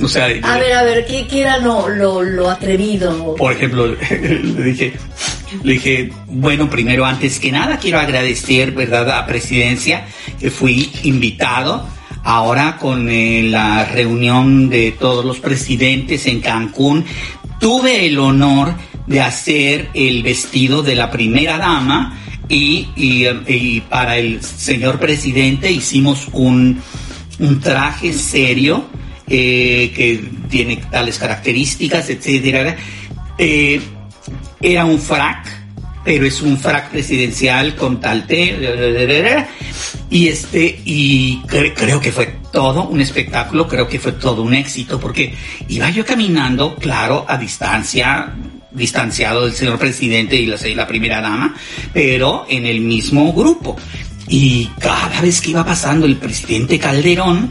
[0.01, 3.35] O sea, A ver, a ver, ¿qué, qué era lo, lo, lo atrevido?
[3.35, 4.93] por ejemplo, le dije,
[5.63, 10.05] le dije, bueno, primero, antes que nada, quiero agradecer, ¿verdad?, a Presidencia,
[10.39, 11.87] que fui invitado
[12.23, 17.05] ahora con eh, la reunión de todos los presidentes en Cancún.
[17.59, 18.73] Tuve el honor
[19.05, 22.17] de hacer el vestido de la primera dama
[22.49, 26.81] y, y, para el señor presidente hicimos un,
[27.39, 28.85] un traje serio
[29.27, 32.75] eh, que tiene tales características, etcétera.
[33.37, 33.79] Eh,
[34.59, 35.45] era un frac,
[36.03, 39.45] pero es un frac presidencial con tal te
[40.09, 44.55] y este y cre- creo que fue todo un espectáculo, creo que fue todo un
[44.55, 45.35] éxito porque
[45.67, 48.33] iba yo caminando, claro, a distancia
[48.71, 51.55] distanciado del señor presidente y la, la primera dama,
[51.93, 53.75] pero en el mismo grupo.
[54.31, 57.49] Y cada vez que iba pasando el presidente Calderón,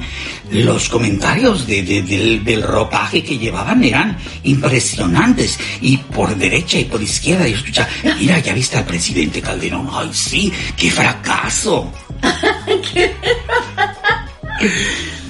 [0.52, 5.58] los comentarios de- de- del, del ropaje que llevaban eran impresionantes.
[5.80, 7.88] Y por derecha y por izquierda yo escuchaba,
[8.20, 9.88] mira, ya viste al presidente Calderón.
[9.92, 11.92] Ay, sí, qué fracaso.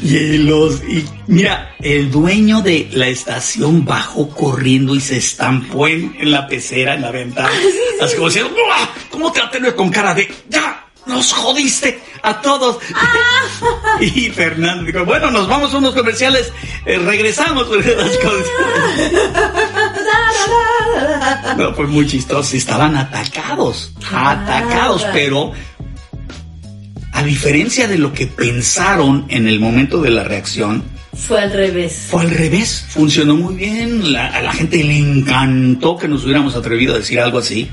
[0.03, 6.17] Y los y mira, el dueño de la estación bajó corriendo y se estampó en,
[6.19, 7.51] en la pecera, en la ventana.
[8.01, 8.89] Así como diciendo, "¡Buah!
[9.11, 10.85] ¿cómo te va a tener con cara de ya?
[11.07, 12.79] Nos jodiste a todos.
[14.01, 16.53] y Fernando dijo, bueno, nos vamos a unos comerciales,
[16.85, 17.67] eh, regresamos.
[21.57, 22.57] No, fue muy chistoso.
[22.57, 25.53] Estaban atacados, atacados, pero
[27.19, 32.07] a diferencia de lo que pensaron en el momento de la reacción, Fue al revés.
[32.11, 32.85] fue al revés.
[32.89, 34.13] Funcionó muy bien.
[34.13, 37.69] La- a la gente le encantó que nos hubiéramos atrevido a decir algo así.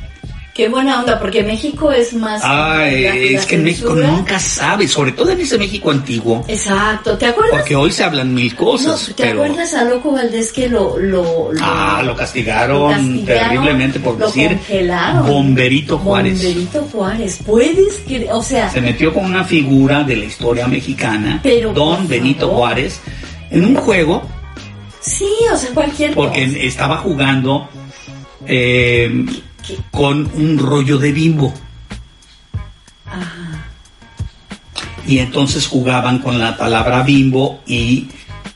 [0.55, 2.41] Qué buena onda, porque México es más.
[2.41, 6.45] Ay, la- la es que en México nunca sabe, sobre todo en ese México antiguo,
[6.47, 7.57] Exacto, ¿te acuerdas?
[7.59, 10.97] porque hoy se hablan mil No, cosas, ¿Te pero acuerdas a Loco Valdés que lo.
[10.97, 15.27] lo, lo- ah, lo castigaron, lo castigaron, terriblemente por lo decir congelaron?
[15.27, 16.41] Bomberito Juárez.
[16.41, 21.41] Bomberito Juárez, puedes creer, o sea, Se metió con una figura de la historia mexicana,
[21.43, 22.55] Pero, Don Benito favor.
[22.59, 23.01] Juárez,
[23.51, 24.21] en un juego
[25.01, 26.59] sí, o sea, cualquier porque cosa.
[26.59, 27.67] estaba jugando
[28.47, 29.25] eh,
[29.67, 29.78] ¿Qué?
[29.91, 31.54] con un rollo de bimbo.
[33.06, 33.65] Ajá.
[35.08, 38.08] Y entonces jugaban con la palabra bimbo y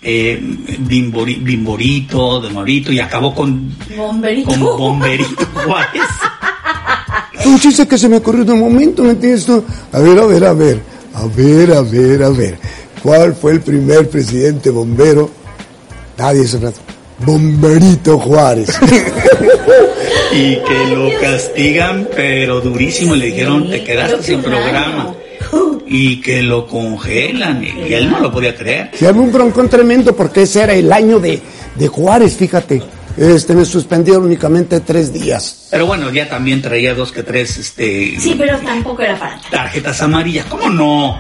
[0.02, 4.50] eh, bimbori- bimborito, de morito, y acabó con, Bomberito.
[4.50, 6.02] con bomberito Juárez.
[7.46, 9.64] Un chiste que se me ocurrió de un momento, ¿me entiendes tú?
[9.92, 10.82] A ver, a ver, a ver,
[11.14, 12.60] a ver, a ver, a ver.
[13.04, 15.30] ¿Cuál fue el primer presidente bombero?
[16.18, 16.80] Nadie se rato.
[17.26, 18.70] Bomberito Juárez.
[20.32, 23.16] y que lo castigan, pero durísimo.
[23.16, 25.04] Le dijeron, Sí, te quedaste sin programa.
[25.04, 25.16] año.
[25.88, 27.64] Y que lo congelan.
[27.64, 28.92] Y y él no lo podía creer.
[28.94, 31.42] Se armó un broncón tremendo porque ese era el año de,
[31.76, 32.82] de Juárez, fíjate.
[33.18, 35.68] Este me suspendieron únicamente tres días.
[35.72, 40.00] Pero bueno, ya también traía dos que tres este, Sí, pero tampoco era para tarjetas
[40.02, 40.46] amarillas.
[40.46, 41.20] ¿Cómo no?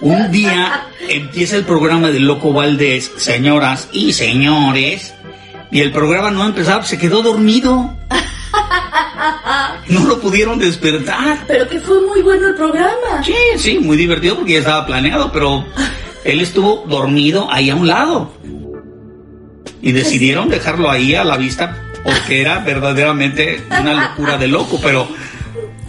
[0.00, 5.12] Un día empieza el programa de Loco Valdés, señoras y señores,
[5.70, 7.96] y el programa no empezaba, se quedó dormido.
[9.88, 11.44] No lo pudieron despertar.
[11.46, 13.22] Pero que fue muy bueno el programa.
[13.24, 15.64] Sí, sí, muy divertido porque ya estaba planeado, pero
[16.24, 18.32] él estuvo dormido ahí a un lado.
[19.82, 25.06] Y decidieron dejarlo ahí a la vista porque era verdaderamente una locura de loco, pero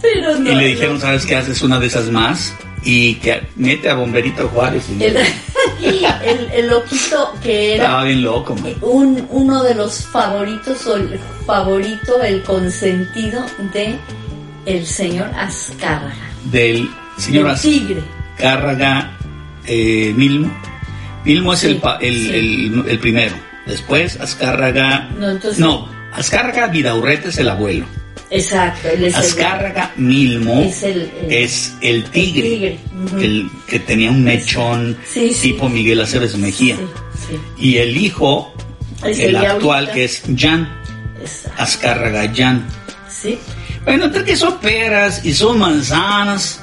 [0.02, 0.50] Pero no.
[0.50, 1.36] y le dijeron, ¿sabes qué?
[1.36, 4.84] Haces una de esas más y que mete a Bomberito Juárez.
[4.90, 4.94] Y
[6.24, 8.74] El, el, loquito que era estaba bien loco, man.
[8.82, 13.96] un, uno de los favoritos o el favorito, el consentido de
[14.66, 16.14] el señor Azcárraga.
[16.44, 16.88] Del
[17.18, 17.48] señor.
[17.50, 19.10] Azcárraga
[19.66, 20.50] eh, Milmo.
[21.24, 22.30] Milmo es Sí, el, pa- el, sí.
[22.34, 23.34] el- el primero.
[23.66, 25.08] Después Azcárraga.
[25.18, 27.86] No, entonces- no, Azcárraga Vidaurrete es el abuelo.
[28.30, 32.78] Exacto, él es el- Azcárraga Milmo Es el- el- es el tigre,
[33.20, 35.52] el que tenía un mechón Sí, sí.
[35.52, 36.76] tipo Miguel Aceves Mejía.
[37.58, 38.52] Y el hijo,
[39.04, 39.92] Es el actual, ahorita.
[39.94, 40.68] que es Jan,
[41.20, 41.62] Exacto.
[41.62, 42.66] Azcárraga Jan.
[43.10, 43.38] Sí.
[43.84, 46.62] Bueno, que son peras y son manzanas.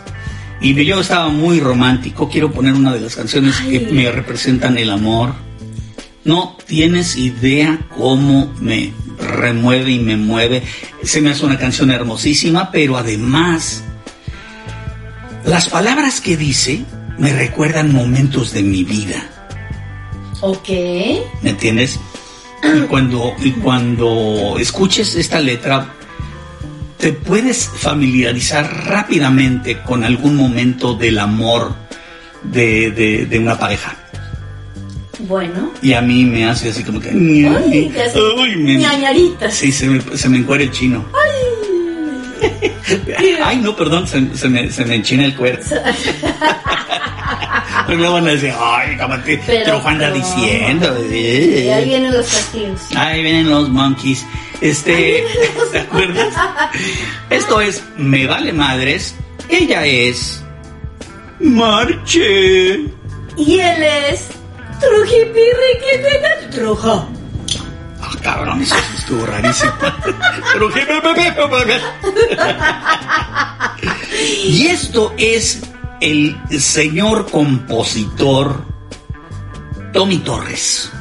[0.61, 2.29] Y yo estaba muy romántico.
[2.29, 5.33] Quiero poner una de las canciones que me representan el amor.
[6.23, 10.63] No tienes idea cómo me remueve y me mueve.
[11.03, 13.83] Se me hace una canción hermosísima, pero además,
[15.45, 16.83] las palabras que dice
[17.17, 19.29] me recuerdan momentos de mi vida.
[20.41, 20.67] Ok.
[21.41, 21.99] ¿Me entiendes?
[22.63, 25.93] Y cuando, y cuando escuches esta letra,
[26.97, 31.75] te puedes familiarizar rápidamente con algún momento del amor
[32.43, 33.95] de, de- de una pareja.
[35.19, 35.71] Bueno.
[35.81, 37.09] Y a mí me hace así como que...
[37.09, 38.03] Ay, te
[38.37, 39.51] Ay, me-.
[39.51, 41.05] Sí, se me, se me encuera el chino.
[43.43, 45.59] Ay, no, perdón, se, se me, se me enchina el cuero.
[47.87, 51.05] Pero luego van a decir, ay, cámate, Pero Juan anda diciendo.
[51.11, 52.81] Y ahí vienen los castigos.
[52.95, 54.25] Ahí vienen los monkeys.
[54.61, 55.23] Este,
[55.71, 56.33] ¿te acuerdas?
[57.29, 59.15] Esto es Me Vale Madres.
[59.49, 60.43] Ella es
[61.39, 62.79] Marche.
[63.37, 64.29] Y él es
[64.87, 67.07] Trujipirri que te da Truja.
[68.01, 69.71] Ah, cabrón, eso estuvo rarísimo.
[74.45, 75.61] Y esto es
[76.01, 78.63] el señor compositor
[79.91, 80.91] Tommy Torres.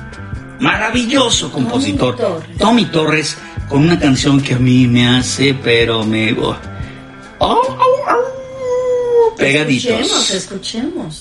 [0.60, 2.16] Maravilloso compositor.
[2.16, 2.58] Tommy Torres.
[2.58, 6.32] Tommy Torres con una canción que a mí me hace, pero me...
[6.32, 6.56] oh.
[7.38, 9.34] Au, au, au.
[9.36, 10.30] Pegaditos.
[10.30, 11.20] Escuchemos,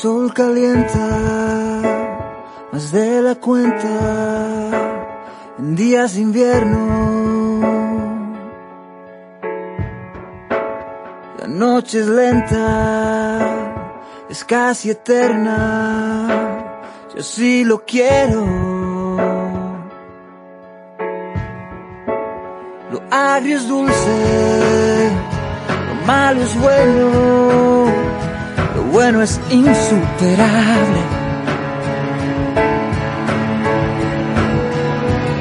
[0.00, 1.06] Sol calienta
[2.72, 4.70] más de la cuenta
[5.58, 6.78] en días de invierno.
[11.38, 13.98] La noche es lenta,
[14.30, 16.28] es casi eterna.
[17.14, 18.46] Yo sí lo quiero.
[22.90, 25.10] Lo agrio es dulce,
[25.88, 27.89] lo malo es bueno.
[28.92, 31.00] Bueno es insuperable.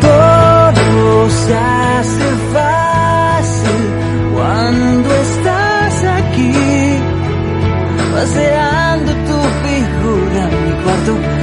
[0.02, 3.82] Todo se hace fácil
[4.36, 7.00] cuando estás aquí,
[8.14, 11.39] paseando tu figura en mi cuarto.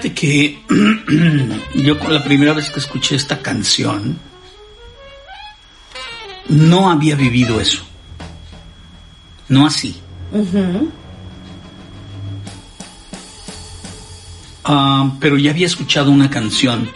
[0.00, 0.62] Fíjate que
[1.74, 4.18] yo con la primera vez que escuché esta canción
[6.48, 7.84] no había vivido eso.
[9.48, 10.00] No así.
[14.64, 16.90] Ah, pero ya había escuchado una canción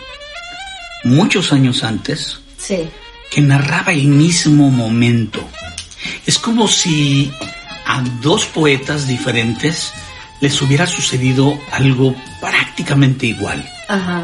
[1.05, 2.89] muchos años antes Sí,
[3.31, 5.47] que narraba el mismo momento.
[6.25, 7.31] Es como si
[7.85, 9.93] a dos poetas diferentes
[10.41, 13.69] les hubiera sucedido algo prácticamente igual.
[13.89, 14.23] ajá.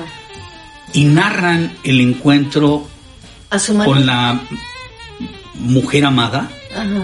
[0.92, 2.88] Y narran el encuentro
[3.50, 4.40] A su con la
[5.54, 7.02] mujer amada Ajá.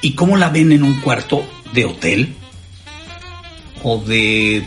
[0.00, 1.44] y cómo la ven en un cuarto
[1.74, 2.34] de hotel
[3.82, 4.66] o de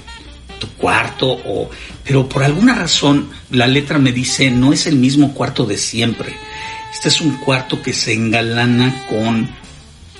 [0.60, 1.70] tu cuarto o
[2.04, 6.36] pero por alguna razón la letra me dice no es el mismo cuarto de siempre
[6.94, 9.50] este es un cuarto que se engalana con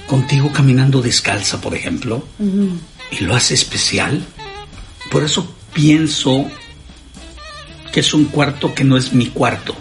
[0.08, 2.26] contigo caminando descalza por ejemplo
[3.12, 4.24] y lo hace especial
[5.12, 6.46] por eso pienso
[7.92, 9.76] que es un cuarto que no es mi cuarto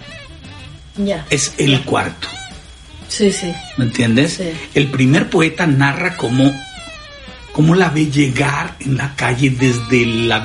[0.96, 1.26] Ya.
[1.30, 2.28] es el cuarto
[3.08, 3.52] Sí, sí.
[3.76, 4.34] ¿Me entiendes?
[4.38, 4.50] Sí.
[4.72, 6.50] El primer poeta narra cómo,
[7.52, 10.42] cómo la ve llegar en la calle desde la,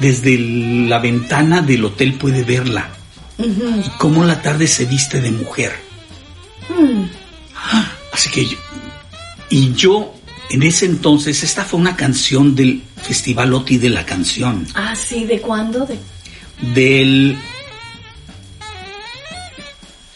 [0.00, 2.88] desde la ventana del hotel, puede verla.
[3.38, 5.76] Y cómo la tarde se viste de mujer.
[6.70, 7.04] Mm.
[8.12, 8.56] Así que yo,
[9.50, 10.14] y yo
[10.50, 15.24] en ese entonces, esta fue una canción del Festival OTI de la canción, Ah, sí,
[15.24, 15.84] ¿de cuándo?
[15.86, 15.98] De...
[16.74, 17.36] del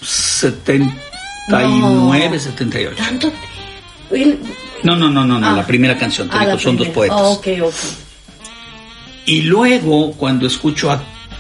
[0.01, 2.97] 79, 78.
[2.97, 3.33] ¿Tanto?
[4.83, 5.57] No, no, no, no, no, Ah.
[5.57, 7.17] la primera canción, te Ah, digo, son dos poetas.
[7.21, 7.75] Ah, ok, ok.
[9.27, 10.95] Y luego, cuando escucho a,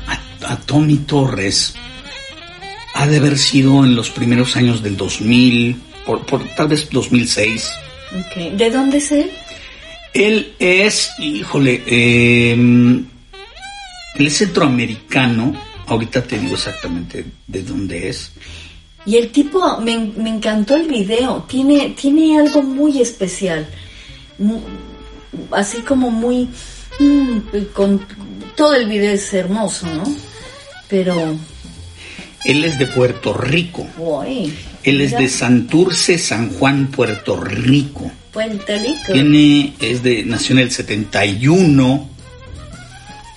[0.07, 1.75] a, a Tommy Torres,
[2.95, 5.77] ha de haber sido en los primeros años del 2000,
[6.07, 7.71] por, por tal vez 2006.
[8.11, 8.53] ok.
[8.57, 9.31] ¿De dónde es él?
[10.15, 15.55] Él es, híjole, eh, él es centroamericano.
[15.87, 18.33] Ahorita te digo exactamente de dónde es.
[19.05, 23.67] Y el tipo, me, me encantó el video, tiene, tiene algo muy especial,
[25.51, 26.49] así como muy,
[27.01, 27.39] mm,
[27.73, 28.01] con,
[28.55, 30.05] todo el video es hermoso, ¿no?
[30.89, 31.37] Pero,
[32.45, 33.89] Él es de Puerto Rico.
[33.99, 34.55] uy,
[34.85, 38.11] Él es de Santurce, San Juan, Puerto Rico.
[38.33, 39.13] Puerto Rico.
[39.13, 42.09] Tiene, es de, nació en el 71,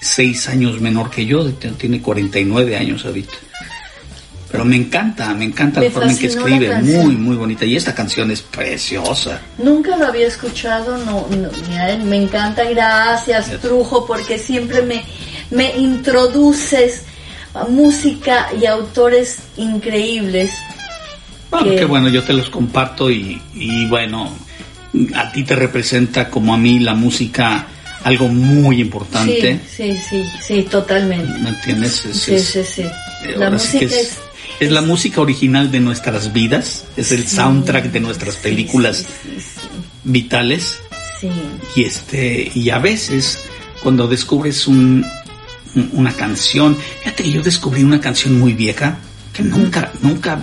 [0.02, 3.34] seis años menor que yo, tiene 49 años ahorita.
[4.52, 7.66] Pero me encanta, me encanta Me la forma en que escribe, muy, muy bonita.
[7.66, 9.42] Y esta canción es preciosa.
[9.58, 15.04] Nunca lo había escuchado, no, no, me encanta, gracias Trujo, porque siempre me,
[15.52, 17.04] me introduces
[17.54, 20.52] a música y autores increíbles.
[21.56, 24.32] Bueno, que- qué bueno, yo te los comparto y, y bueno,
[25.16, 27.68] a ti te representa como a mí la música
[28.04, 29.60] algo muy importante.
[29.68, 31.38] Sí, sí, sí, sí, totalmente.
[31.40, 32.06] ¿Me entiendes?
[32.06, 32.82] Es- Sí, es- sí, sí.
[32.82, 34.18] eh, La sí música es, es...
[34.60, 39.06] es la música original de nuestras vidas, es el Sí, soundtrack de nuestras películas
[40.04, 40.78] vitales
[41.20, 41.30] sí.
[41.76, 43.40] y este y a veces
[43.82, 45.06] cuando descubres un,
[45.76, 48.98] un- una canción, fíjate que yo descubrí una canción muy vieja
[49.34, 50.40] que nunca nunca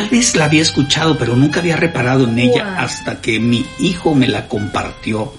[0.00, 2.74] tal vez la había escuchado pero nunca había reparado en ella Wow.
[2.84, 5.32] hasta que mi hijo me la compartió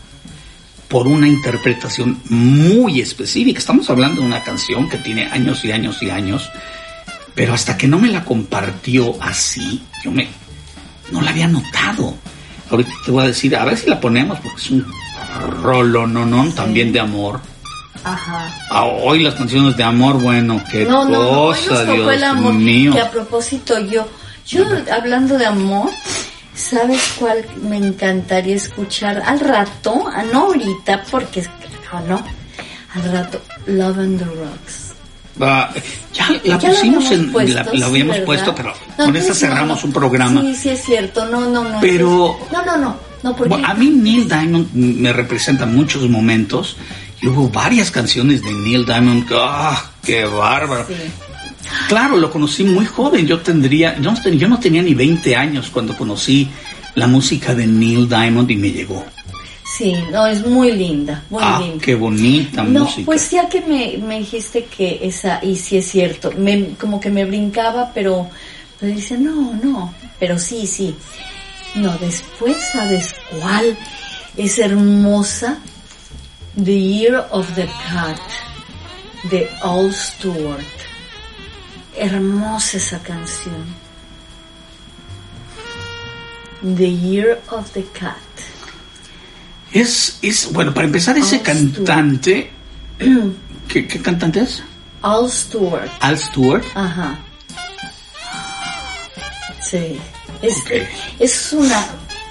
[0.88, 3.60] por una interpretación muy específica.
[3.60, 6.50] Estamos hablando de una canción que tiene años y años y años,
[7.34, 10.28] pero hasta que no me la compartió así, yo me
[11.12, 12.14] no la había notado.
[12.70, 14.86] Ahorita te voy a decir, a ver si la ponemos porque es un
[15.62, 17.40] rolo, no, no, también de amor.
[18.04, 18.50] Ajá.
[18.70, 21.94] Ah, hoy las canciones de amor, bueno, qué No, no, no, hoy cosa, nos tocó
[21.94, 22.54] Dios el amor.
[22.54, 22.92] mío.
[22.94, 24.08] Que a propósito, yo,
[24.48, 25.90] yo hablando de amor,
[26.56, 30.06] ¿sabes cuál me encantaría escuchar al rato?
[30.14, 31.46] Ah, no ahorita, porque
[31.94, 32.24] no, no.
[32.94, 34.92] Al rato, Love and the Rocks.
[35.40, 35.74] Ah,
[36.14, 38.26] ya la Ya pusimos habíamos en, puesto, la, la habíamos ¿verdad?
[38.26, 39.88] puesto, pero No, con esta cerramos no.
[39.88, 40.42] un programa.
[40.42, 41.26] Sí, sí es cierto.
[41.28, 41.80] No, no, no.
[41.80, 43.12] Pero- entonces- no, no, no.
[43.24, 46.76] No, porque Bueno, a mí Neil Diamond me representa muchos momentos
[47.22, 50.86] y hubo varias canciones de Neil Diamond ¡ah, qué bárbaro!
[50.88, 50.96] Sí.
[51.88, 55.96] Claro, lo conocí muy joven, yo tendría, yo yo no tenía ni 20 años cuando
[55.96, 56.50] conocí
[56.96, 59.06] la música de Neil Diamond y me llegó.
[59.78, 61.84] Sí, no, es muy linda, muy ah, linda.
[61.84, 63.06] qué bonita No, música.
[63.06, 67.10] pues ya que me, me dijiste que esa, y sí es cierto, me, como que
[67.10, 68.30] me brincaba, pero,
[68.80, 70.94] pero dice, no, no, pero sí, sí.
[71.76, 73.78] No, después, ¿sabes cuál
[74.36, 75.58] es hermosa?
[76.62, 78.18] The Year of the Cat,
[79.32, 80.60] de All Stewart.
[81.96, 83.66] Hermosa esa canción.
[86.76, 88.16] The Year of the Cat.
[89.74, 92.52] Es, es, bueno, para empezar, ese Al cantante,
[93.68, 94.62] ¿qué, qué cantante es?
[95.02, 95.90] All Stewart.
[96.02, 96.64] Al Stewart.
[96.76, 97.18] Ajá.
[99.62, 99.98] Sí.
[100.42, 100.72] Es, Ok.
[101.20, 101.86] es una,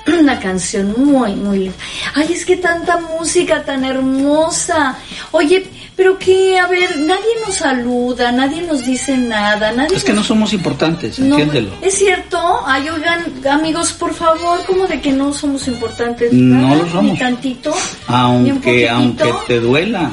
[0.20, 1.76] una canción muy, muy linda.
[2.14, 4.96] Ay, es que tanta música tan hermosa.
[5.32, 5.68] Oye,
[6.00, 10.24] pero que, a ver, nadie nos saluda, nadie nos dice nada, nadie Es que no
[10.24, 11.72] somos importantes, no, entiéndelo.
[11.82, 12.38] es cierto.
[12.64, 16.32] Ay, oigan, amigos, por favor, ¿cómo de que no somos importantes?
[16.32, 17.12] No Nada, lo somos.
[17.12, 17.70] Ni tantito.
[17.70, 19.24] ni un Aunque, poquitito.
[19.24, 20.10] aunque te duela,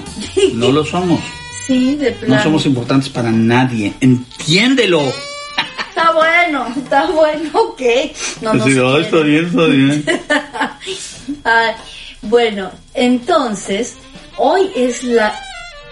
[0.56, 1.22] no lo somos.
[1.66, 2.36] Sí, de plano.
[2.36, 3.94] No somos importantes para nadie.
[4.02, 5.02] Entiéndelo.
[5.90, 7.82] Está bueno, está bueno, ok.
[8.42, 9.02] No nos Sí, ah, quieren.
[9.04, 10.06] está bien, está bien.
[11.46, 11.76] Ah,
[12.24, 13.96] bueno, entonces,
[14.38, 15.34] hoy es la,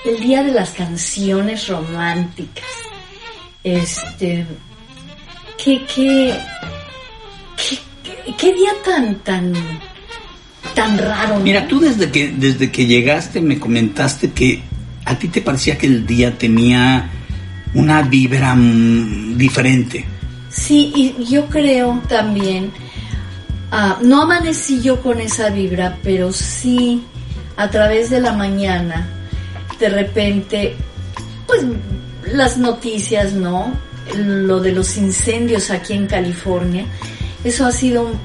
[0.06, 2.66] el día de las canciones románticas.
[3.64, 4.46] Este,
[5.64, 6.38] ¿qué, qué,
[8.38, 9.54] qué, día tan, tan,
[10.76, 11.44] tan raro, ¿no?
[11.44, 14.62] Mira, tú desde que, desde que llegaste me comentaste que
[15.06, 17.10] a ti te parecía que el día tenía
[17.74, 20.06] una vibra mm, diferente.
[20.50, 22.72] Sí, y yo creo también,
[23.72, 27.02] ah, no amanecí yo con esa vibra, pero sí
[27.58, 29.08] a través de la mañana,
[29.80, 30.76] de repente,
[31.48, 31.64] pues
[32.26, 33.74] las noticias, ¿no?
[34.16, 36.86] Lo de los incendios aquí en California,
[37.44, 38.20] eso ha sido un,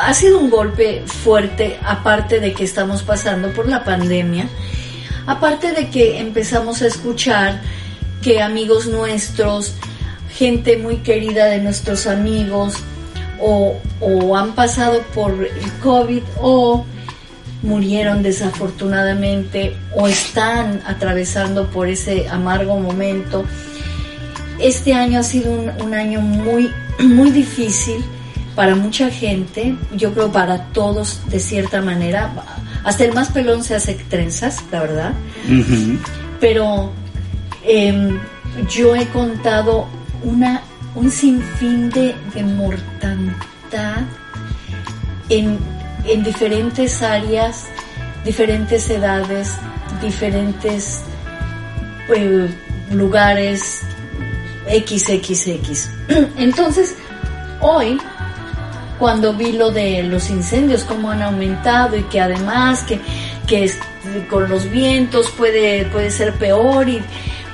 [0.00, 4.48] ha sido un golpe fuerte, aparte de que estamos pasando por la pandemia,
[5.26, 7.60] aparte de que empezamos a escuchar
[8.20, 9.74] que amigos nuestros,
[10.30, 12.74] gente muy querida de nuestros amigos,
[13.40, 16.84] o, o han pasado por el COVID o
[17.62, 23.44] murieron desafortunadamente o están atravesando por ese amargo momento.
[24.58, 28.04] Este año ha sido un, un año muy, muy difícil
[28.54, 32.32] para mucha gente, yo creo para todos de cierta manera.
[32.84, 35.12] Hasta el más pelón se hace trenzas, la verdad.
[36.40, 36.92] Pero
[37.64, 38.18] em,
[38.68, 39.86] yo he contado
[40.22, 40.62] una,
[40.94, 44.02] un sinfín de, de mortandad
[45.28, 45.58] en,
[46.06, 47.66] en diferentes áreas,
[48.24, 49.54] diferentes edades,
[50.00, 51.02] diferentes
[52.14, 52.48] eh,
[52.90, 53.82] lugares,
[54.68, 55.90] XXX.
[56.36, 56.94] Entonces,
[57.60, 58.00] hoy,
[58.98, 63.00] cuando vi lo de los incendios, cómo han aumentado y que además que,
[63.46, 63.72] que
[64.28, 67.02] con los vientos puede, puede ser peor y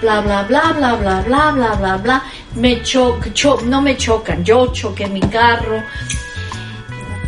[0.00, 2.22] bla, bla, bla, bla, bla, bla, bla, bla, bla,
[2.54, 5.82] me cho, cho- no me chocan, yo choqué mi carro.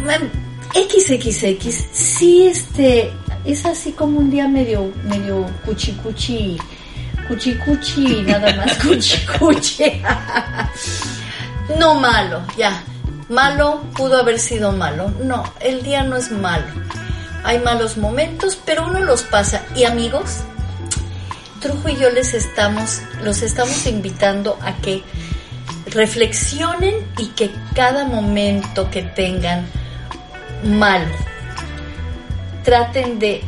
[0.08, 0.28] Em,
[0.74, 3.12] XXX, sí, este,
[3.44, 6.58] es así como un día medio, medio cuchi cuchi,
[7.28, 10.02] cuchi cuchi, nada más cuchi cuchi.
[11.78, 12.82] No malo, ya.
[13.28, 15.08] Malo pudo haber sido malo.
[15.22, 16.66] No, el día no es malo.
[17.44, 19.62] Hay malos momentos, pero uno los pasa.
[19.76, 20.40] Y amigos,
[21.60, 25.02] Trujo y yo les estamos, los estamos invitando a que
[25.86, 29.66] reflexionen y que cada momento que tengan
[30.64, 31.14] malo,
[32.64, 33.42] traten de,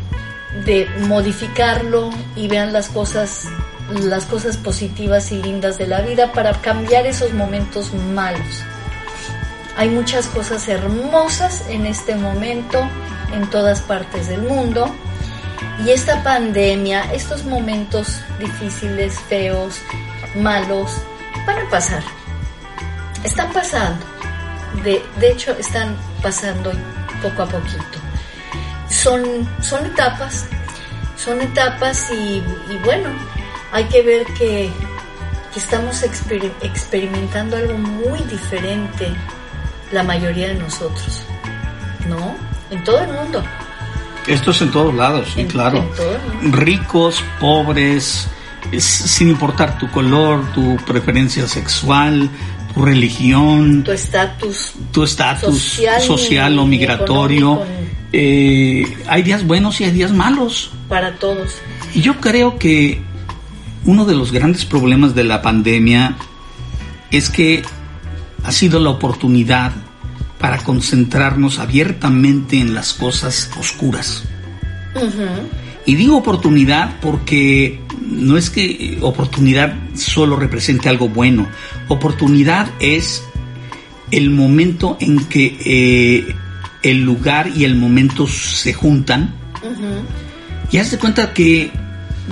[0.64, 3.48] de modificarlo y vean las cosas,
[3.90, 8.62] las cosas positivas y lindas de la vida para cambiar esos momentos malos.
[9.76, 12.86] Hay muchas cosas hermosas en este momento
[13.32, 14.94] en todas partes del mundo.
[15.84, 19.78] Y esta pandemia, estos momentos difíciles, feos,
[20.36, 20.90] malos,
[21.46, 22.02] van a pasar.
[23.24, 24.04] Están pasando.
[24.84, 26.72] De, de hecho, están pasando
[27.22, 27.98] poco a poquito.
[28.90, 29.22] Son,
[29.62, 30.46] son etapas,
[31.16, 33.08] son etapas y, y bueno,
[33.72, 34.70] hay que ver que,
[35.52, 39.08] que estamos exper- experimentando algo muy diferente
[39.92, 41.22] la mayoría de nosotros,
[42.08, 42.34] ¿no?
[42.70, 43.42] En todo el mundo.
[44.26, 45.78] Esto es en todos lados, sí, En- claro.
[45.78, 46.56] en todo el mundo.
[46.58, 48.28] Ricos, pobres,
[48.70, 52.28] es- sin importar tu color, tu preferencia sexual,
[52.74, 57.62] tu religión, Tu estatus tu estatus social o migratorio.
[58.12, 60.70] Eh, hay días buenos y hay días malos.
[60.88, 61.54] para todos.
[61.94, 63.00] Y yo creo que
[63.84, 66.16] uno de los grandes problemas de la pandemia
[67.10, 67.62] es que
[68.44, 69.72] ha sido la oportunidad
[70.38, 74.24] para concentrarnos abiertamente en las cosas oscuras.
[75.86, 81.46] Y digo oportunidad porque no es que oportunidad solo represente algo bueno.
[81.92, 83.22] Oportunidad es
[84.10, 86.34] el momento en que eh,
[86.82, 89.34] el lugar y el momento se juntan
[90.70, 91.70] y haz de cuenta que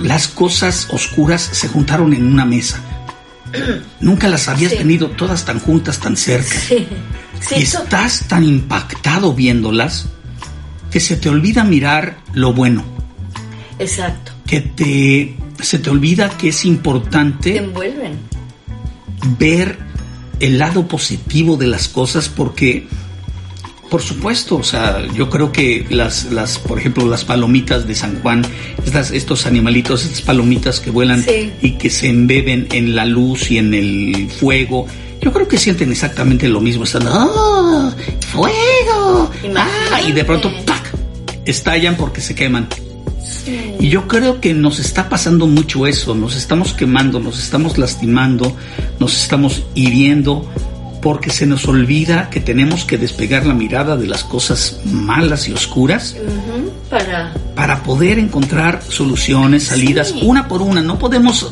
[0.01, 2.81] las cosas oscuras se juntaron en una mesa.
[4.01, 4.77] Nunca las habías Sí.
[4.79, 6.59] tenido todas tan juntas, tan cerca.
[6.59, 6.87] Sí,
[7.39, 10.07] sí, y estás tan impactado viéndolas
[10.89, 12.83] que se te olvida mirar lo bueno,
[13.77, 14.31] exacto.
[14.47, 18.17] que te se te olvida que es Te importante envuelven.
[19.37, 19.77] Ver
[20.39, 22.87] el lado positivo de las cosas porque
[23.89, 28.21] por supuesto, o sea, yo creo que las, las, por ejemplo, las palomitas de San
[28.21, 28.41] Juan,
[28.85, 31.51] estas, estos animalitos, estas palomitas que vuelan Sí.
[31.61, 34.87] y que se embeben en la luz y en el fuego,
[35.19, 36.85] yo creo que sienten exactamente lo mismo.
[36.85, 37.93] Están, ¡ah!
[38.31, 39.29] ¡Fuego!
[39.57, 39.99] ¡Ah!
[40.07, 40.89] Y de pronto, ¡pac!
[41.45, 42.69] estallan porque se queman.
[43.79, 48.55] Y yo creo que nos está pasando mucho eso, nos estamos quemando, nos estamos lastimando,
[48.99, 50.47] nos estamos hiriendo,
[51.01, 55.53] porque se nos olvida que tenemos que despegar la mirada de las cosas malas y
[55.53, 56.15] oscuras
[56.89, 57.33] Para.
[57.55, 60.19] para poder encontrar soluciones, salidas, Sí.
[60.23, 60.81] una por una.
[60.81, 61.51] No podemos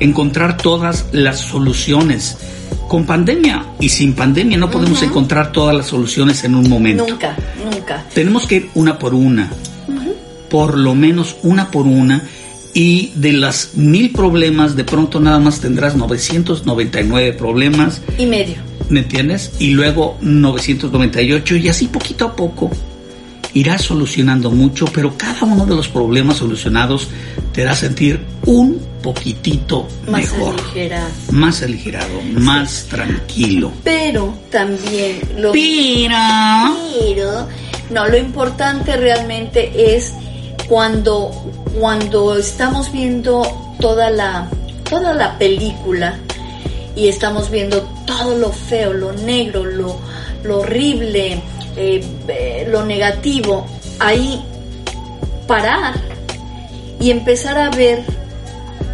[0.00, 2.38] encontrar todas las soluciones.
[2.88, 7.06] Con pandemia y sin pandemia no podemos encontrar todas las soluciones en un momento.
[7.06, 7.36] Nunca,
[7.70, 8.04] nunca.
[8.14, 9.50] Tenemos que ir una por una,
[10.50, 12.22] por lo menos una por una,
[12.74, 18.56] y de las mil problemas, de pronto nada más tendrás 999 problemas, Y medio.
[18.88, 19.52] ¿me entiendes?
[19.58, 22.70] Y luego 998, y así poquito a poco.
[23.54, 27.08] irás solucionando mucho, pero cada uno de los problemas solucionados
[27.52, 31.08] te hará sentir un poquitito Más mejor, aligerado.
[31.32, 33.72] más aligerado, más tranquilo.
[33.82, 36.72] Pero también lo Pira.
[37.00, 37.48] Pero,
[37.90, 40.12] no, lo importante realmente es
[40.68, 41.30] cuando,
[41.78, 43.42] cuando estamos viendo
[43.80, 44.48] toda la,
[44.88, 46.18] toda la película
[46.94, 49.96] y estamos viendo todo lo feo, lo negro, lo,
[50.44, 51.40] lo horrible,
[51.76, 53.66] eh, eh, lo negativo,
[53.98, 54.42] ahí
[55.46, 55.94] parar
[57.00, 58.02] y empezar a ver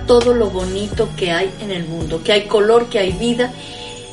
[0.06, 3.52] todo lo bonito que hay en el mundo, que hay color, que hay vida.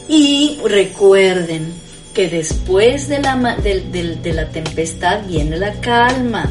[0.07, 1.73] Y recuerden
[2.13, 6.49] que después de la, de la tempestad viene la calma,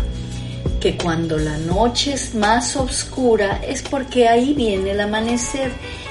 [0.80, 5.70] que cuando la noche es más oscura es porque ahí viene el amanecer.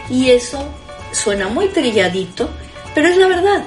[0.09, 0.63] Y eso
[1.11, 2.49] suena muy trilladito,
[2.93, 3.63] pero es la verdad,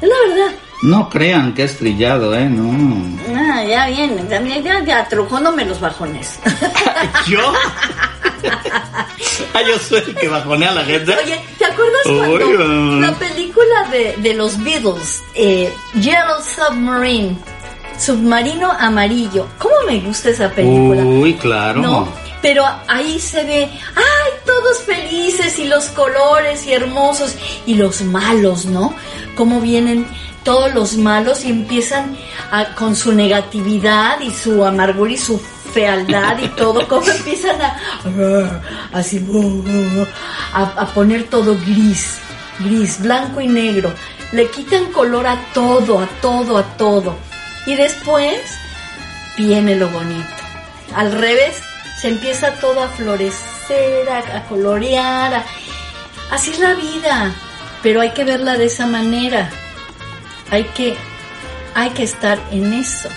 [0.00, 0.54] es la verdad.
[0.82, 2.48] No crean que es trillado, ¿eh?
[2.48, 3.18] No.
[3.36, 6.38] Ah, ya viene, también ya, ya, trujóndome los bajones.
[7.28, 7.52] ¿Yo?
[9.52, 11.14] ah, yo soy el que bajonea a la gente.
[11.22, 15.70] Oye, ¿te acuerdas cuando la película de, de los Beatles, eh,
[16.00, 17.36] Yellow Submarine,
[18.00, 19.46] Submarino Amarillo?
[19.58, 21.02] ¿Cómo me gusta esa película?
[21.02, 21.80] Uy, claro.
[21.82, 22.08] ¿No?
[22.42, 27.36] Pero ahí se ve, ay, todos felices y los colores y hermosos
[27.66, 28.94] y los malos, ¿no?
[29.36, 30.06] Cómo vienen
[30.42, 32.16] todos los malos y empiezan
[32.50, 35.38] a- con su negatividad y su amargura y su
[35.74, 37.76] fealdad y todo, cómo empiezan a
[38.92, 39.22] así
[40.54, 42.18] a, a poner todo gris,
[42.60, 43.92] gris, blanco y negro.
[44.32, 47.16] Le quitan color a todo, a todo, a todo.
[47.66, 48.40] Y después
[49.36, 50.28] viene lo bonito.
[50.94, 51.60] Al revés,
[52.00, 55.34] se empieza todo a florecer, a, a colorear.
[55.34, 55.44] a-
[56.30, 57.32] Así es la vida,
[57.82, 59.50] pero hay que verla de esa manera.
[60.50, 60.96] Hay que,
[61.74, 63.08] hay que estar en eso.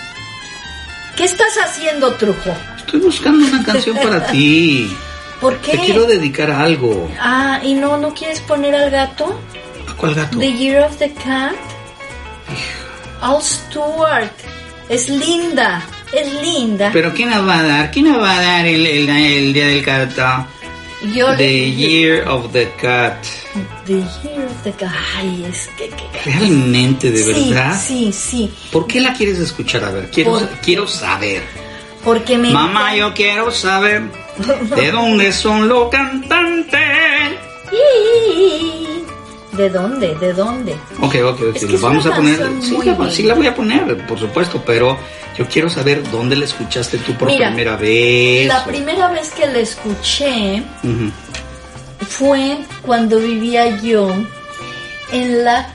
[1.16, 2.50] ¿Qué estás haciendo, Trujo?
[2.76, 4.94] Estoy buscando una canción para ti.
[5.40, 5.72] ¿Por qué?
[5.72, 7.10] Te quiero dedicar a algo.
[7.20, 9.38] Ah, ¿y no, no quieres poner al gato?
[9.88, 10.38] ¿A cuál gato?
[10.38, 11.52] The Year of the Cat.
[13.20, 14.30] All Stewart.
[14.88, 16.90] Es linda, es linda.
[16.92, 17.90] ¿Pero quién nos va a dar?
[17.90, 20.46] ¿Quién nos va a dar el, el, el día del gato?
[21.14, 23.16] Yo The Year of the Cat.
[23.86, 24.90] The Year of the Cat.
[25.18, 25.88] Ay, es que...
[25.90, 27.80] que- ¿Realmente, de sí, verdad?
[27.82, 29.84] Sí, sí, ¿Por qué la quieres escuchar?
[29.84, 31.42] A ver, quiero, Por- quiero saber.
[32.02, 32.50] porque me...
[32.50, 34.02] Mamá, yo quiero saber
[34.76, 36.80] de dónde son los cantantes.
[39.56, 40.14] ¿De dónde?
[40.16, 40.72] ¿De dónde?
[41.00, 41.56] Ok, ok, ok.
[41.56, 42.36] Es que vamos a poner.
[42.60, 43.28] Sí la, sí linda.
[43.28, 44.96] la voy a poner, por supuesto, pero
[45.38, 48.46] yo quiero saber dónde la escuchaste tú por Mira, primera vez.
[48.48, 50.62] La o- primera vez que la escuché
[52.08, 54.08] fue cuando vivía yo
[55.12, 55.68] en la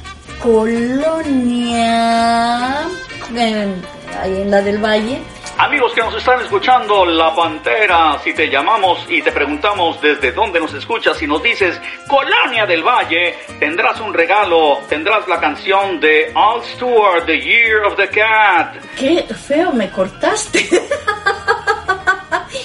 [1.50, 2.88] colonia,
[3.36, 3.76] en,
[4.22, 5.20] ahí en la del Valle.
[5.62, 10.58] Amigos que nos están escuchando, La Pantera, si te llamamos y te preguntamos desde dónde
[10.58, 16.32] nos escuchas y nos dices Colonia del Valle, tendrás un regalo, tendrás la canción de
[16.34, 18.76] All Stewart, The Year of the Cat.
[18.98, 20.60] Qué feo me cortaste.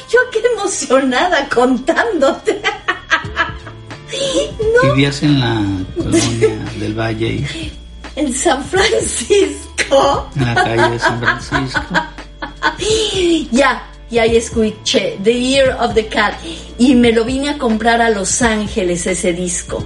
[0.08, 2.62] Yo qué emocionada contándote.
[4.82, 5.56] No, Vivías en la
[5.96, 7.44] colonia del Valle,
[8.14, 10.30] en San Francisco.
[10.36, 11.82] en la calle de San Francisco.
[13.50, 16.34] Ya, y ahí escuché The Year of the Cat
[16.78, 19.84] y me lo vine a comprar a Los Ángeles ese disco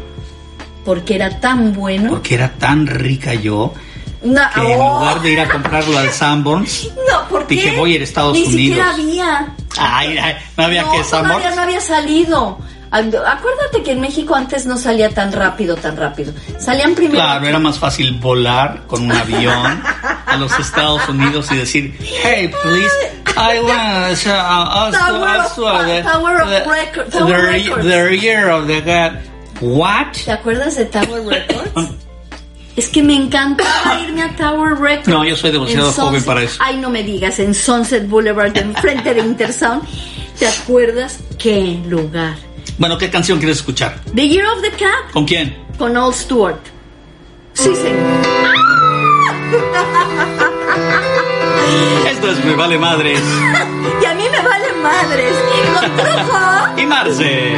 [0.85, 2.11] porque era tan bueno.
[2.11, 3.73] Porque era tan rica yo
[4.23, 7.55] No, que en lugar de ir a comprarlo al Sanborns, no, ¿por qué?
[7.57, 8.57] dije, voy a ir a Estados Ni Unidos.
[8.57, 9.55] siquiera había.
[9.79, 11.57] ay, ay, no había no, que Sanborns.
[11.57, 12.59] no había salido.
[12.91, 16.33] Acuérdate que en México antes no salía tan rápido, tan rápido.
[16.59, 17.21] Salían primero.
[17.21, 19.83] Claro, era más fácil volar con un avión
[20.27, 22.95] a los Estados Unidos y decir, hey, please,
[23.37, 25.55] I want to uh, Tower of-
[26.05, 27.85] Tower of Record- Tower the, Records.
[27.85, 29.19] the year of the God.
[29.61, 30.13] What?
[30.25, 31.91] ¿Te acuerdas de Tower Records?
[32.77, 35.09] Es que me encantaba irme a Tower Records.
[35.09, 36.59] No, yo soy demasiado En joven para eso.
[36.65, 39.83] Ay, no me digas, en Sunset Boulevard, enfrente de Intersound.
[40.39, 42.37] ¿Te acuerdas qué lugar?
[42.79, 44.01] Bueno, ¿qué canción quieres escuchar?
[44.15, 45.57] The Year of the Cat ¿Con quién?
[45.79, 46.59] con All Stewart.
[47.55, 47.99] Sí, señor.
[52.11, 53.21] Esto es Me Vale Madres
[54.03, 55.35] Y a mí me vale madres.
[55.81, 56.81] Con truco.
[56.81, 57.55] y Marce.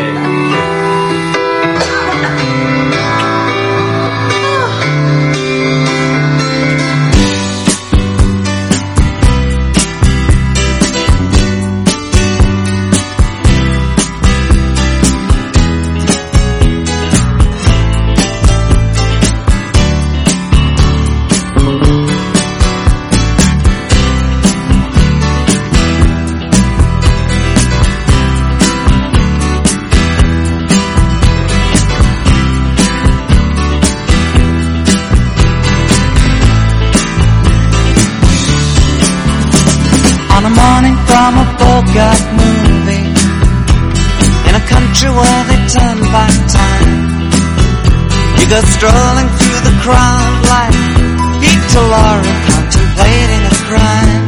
[48.51, 50.75] Goes strolling through the crowd like
[51.39, 54.27] Pete Laura contemplating a crime.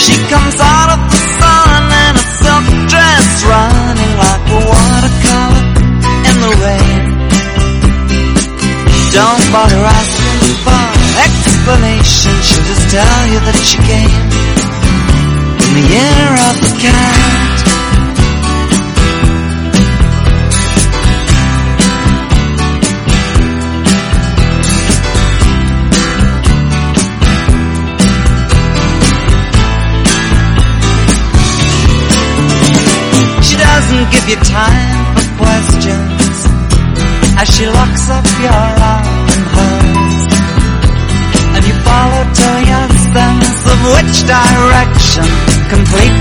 [0.00, 5.64] She comes out of the sun in a silk dress, running like a watercolor
[6.24, 7.04] in the rain.
[9.12, 10.84] Don't bother asking for
[11.20, 14.24] explanation, she'll just tell you that she came
[15.68, 17.49] in the year of the cat.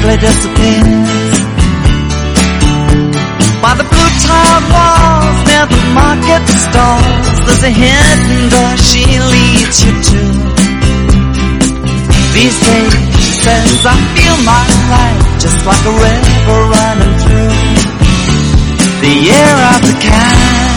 [0.09, 1.09] Completely disappears.
[3.61, 9.77] By the blue tiled walls near the market stalls, there's a hidden door she leads
[9.85, 10.21] you to.
[12.33, 17.57] These days, she says, I feel my life just like a river running through
[19.01, 20.68] the year of the cat.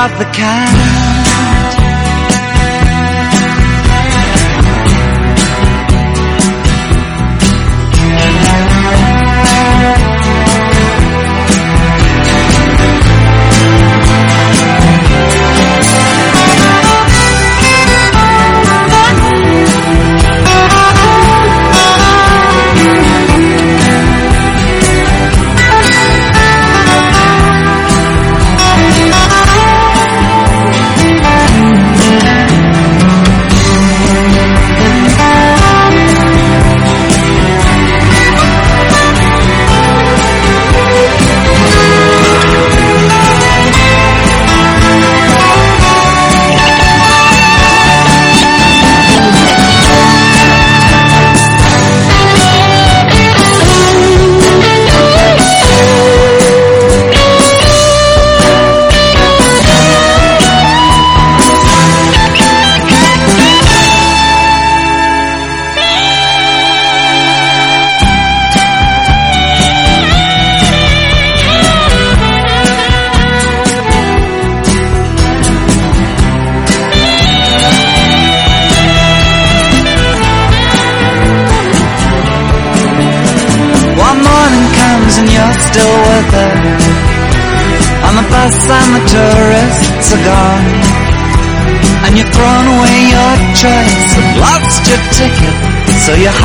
[0.00, 0.79] The year of the cat.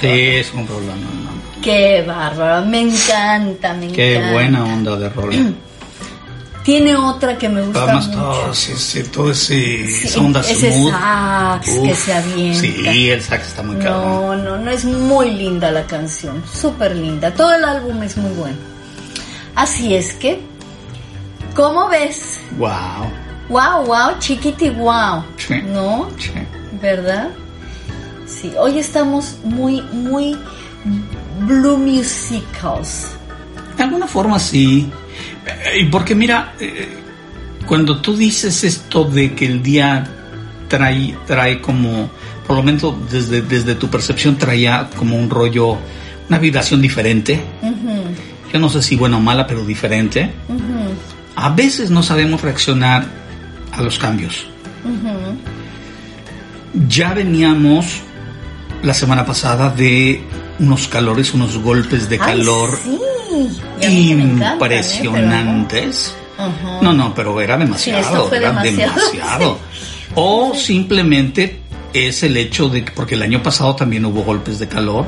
[0.00, 0.94] Sí, es un Sí, un problema.
[0.96, 1.60] no, no.
[1.62, 4.32] Qué bárbaro, me encanta, me Qué encanta.
[4.32, 5.56] buena onda de rol.
[6.64, 8.18] Tiene otra que me gusta Además, mucho.
[8.20, 10.92] todo ese, todo ese, Sí, esa onda ese smooth.
[10.92, 12.60] sax que se avienta.
[12.60, 14.44] Sí, el sax está muy cabrón.
[14.44, 17.32] No, no, no, es muy linda la canción, súper linda.
[17.32, 18.56] Todo el álbum es muy bueno.
[19.54, 20.40] Así es que,
[21.54, 22.38] ¿cómo ves?
[22.58, 22.70] Wow.
[23.48, 25.24] Wow, wow, chiquiti, wow.
[25.38, 25.60] Sí.
[25.62, 26.08] ¿No?
[26.18, 26.30] Sí.
[26.80, 27.30] ¿Verdad?
[28.30, 30.36] Sí, hoy estamos muy, muy
[31.46, 33.08] blue musicals.
[33.76, 34.88] De alguna forma sí.
[35.74, 36.88] Eh, Porque mira, eh,
[37.66, 40.06] cuando tú dices esto de que el día
[40.68, 42.08] trae, trae como,
[42.46, 45.76] por lo menos desde, desde tu percepción traía como un rollo,
[46.28, 47.42] una vibración diferente.
[48.52, 50.30] Yo no sé si buena o mala, pero diferente.
[51.34, 53.04] A veces no sabemos reaccionar
[53.72, 54.46] a los cambios.
[56.88, 58.02] Ya veníamos
[58.82, 60.22] la semana pasada de
[60.58, 62.98] unos calores, unos golpes de Ay, calor sí.
[64.12, 64.52] Encantan, ¿eh?
[64.52, 66.14] impresionantes.
[66.36, 66.82] Pero no.
[66.82, 69.58] No, no, pero era demasiado, era demasiado, demasiado.
[70.14, 71.60] O simplemente
[71.92, 75.04] es el hecho de que, porque el año pasado también hubo golpes de calor,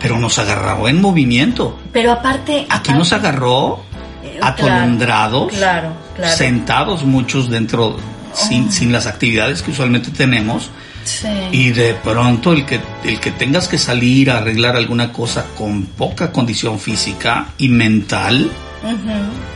[0.00, 1.78] pero nos agarró en movimiento.
[1.92, 2.66] Pero aparte.
[2.68, 3.82] Aquí nos agarró
[4.22, 6.36] Eh, atolondrados, Claro, claro.
[6.36, 7.96] sentados muchos dentro,
[8.34, 10.70] sin, sin las actividades que usualmente tenemos.
[11.04, 11.28] Sí.
[11.52, 15.86] Y de pronto el que, el que tengas que salir a arreglar alguna cosa con
[15.86, 18.50] poca condición física y mental,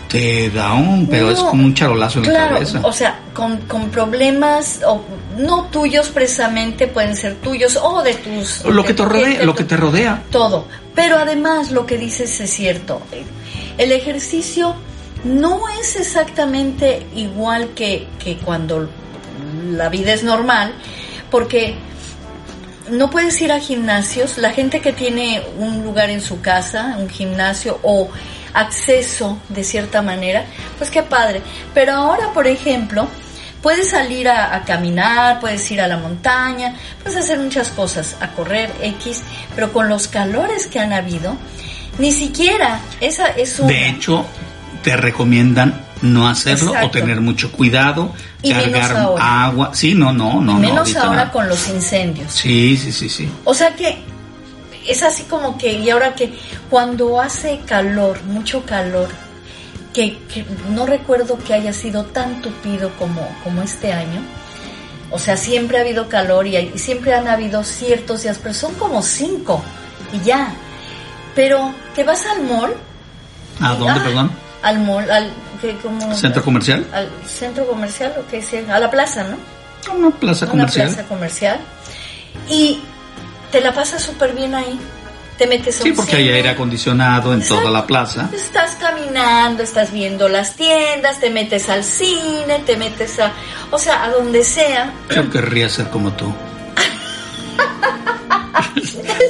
[0.08, 2.80] te da un, pero es como un charolazo en la cabeza.
[2.84, 5.02] o sea, con, con problemas o
[5.38, 8.64] no tuyos precisamente, pueden ser tuyos o de tus...
[8.64, 10.22] lo de que te rodea, lo tu- que te rodea.
[10.30, 10.66] Todo.
[10.94, 13.00] Pero además lo que dices es cierto.
[13.78, 14.76] El ejercicio
[15.24, 18.88] no es exactamente igual que, que cuando
[19.72, 20.72] la vida es normal,
[21.30, 21.76] porque
[22.90, 24.38] no puedes ir a gimnasios.
[24.38, 28.10] La gente que tiene un lugar en su casa, un gimnasio o
[28.52, 30.44] acceso de cierta manera,
[30.78, 31.42] pues qué padre.
[31.72, 33.08] Pero ahora, por ejemplo,
[33.62, 38.28] puedes salir a, a caminar, puedes ir a la montaña, puedes hacer muchas cosas, a
[38.32, 39.22] correr X,
[39.54, 41.36] pero con los calores que han habido,
[41.98, 43.68] ni siquiera esa es una.
[43.68, 44.24] De hecho,
[44.82, 46.86] te recomiendan no hacerlo Exacto.
[46.86, 49.70] o tener mucho cuidado, Y cargar agua.
[49.74, 50.58] Sí, no, no, no.
[50.58, 51.32] y menos ahora no.
[51.32, 52.32] con los incendios.
[52.32, 53.28] Sí, sí, sí, sí.
[53.44, 53.98] O sea que
[54.86, 56.34] es así como que, y ahora que
[56.70, 59.08] cuando hace calor, mucho calor,
[59.92, 64.20] que, que no recuerdo que haya sido tan tupido como, como este año.
[65.10, 68.52] O sea, siempre ha habido calor y, hay- y siempre han habido ciertos días, pero
[68.54, 69.62] son como cinco
[70.12, 70.52] y ya.
[71.36, 72.74] Pero te vas al mall.
[73.60, 74.30] ¿A dónde, Ah, perdón?
[74.64, 76.84] Al mall, al que como ¿Centro comercial?
[76.92, 79.36] al centro comercial o qué sea, a la plaza, ¿no?
[79.94, 80.88] Una plaza una comercial.
[80.88, 81.58] plaza comercial
[82.50, 82.80] y
[83.52, 84.78] te la pasas súper bien ahí.
[85.38, 87.60] Te metes a Sí, porque hay aire acondicionado en Exacto.
[87.62, 88.28] toda la plaza.
[88.32, 93.32] Estás caminando, estás viendo las tiendas, te metes al cine, te metes a,
[93.72, 94.92] o sea, a donde sea.
[95.14, 96.32] Yo querría ser como tú.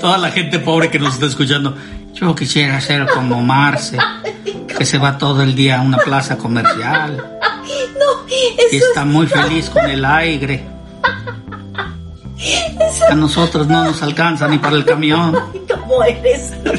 [0.01, 1.77] Toda la gente pobre que nos está escuchando.
[2.13, 3.97] Yo quisiera ser como Marce,
[4.77, 7.17] que se va todo el día a una plaza comercial
[7.99, 10.65] No, y eso está muy feliz con el aire.
[13.09, 15.35] A nosotros no nos alcanza ni para el camión.
[15.55, 16.51] es como eres.
[16.67, 16.75] No,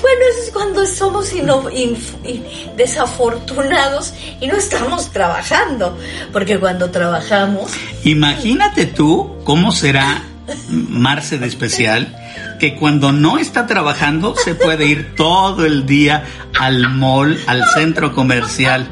[0.00, 2.44] bueno, eso es cuando somos ino- inf- in-
[2.76, 5.98] desafortunados y no estamos trabajando,
[6.32, 7.70] porque cuando trabajamos
[8.04, 10.22] Imagínate tú cómo será
[10.68, 12.16] Marce de especial,
[12.58, 16.24] que cuando no está trabajando se puede ir todo el día
[16.58, 18.88] al mall, al centro comercial.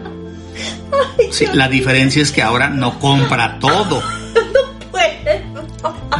[1.30, 4.02] Sí, la diferencia es que ahora no compra todo.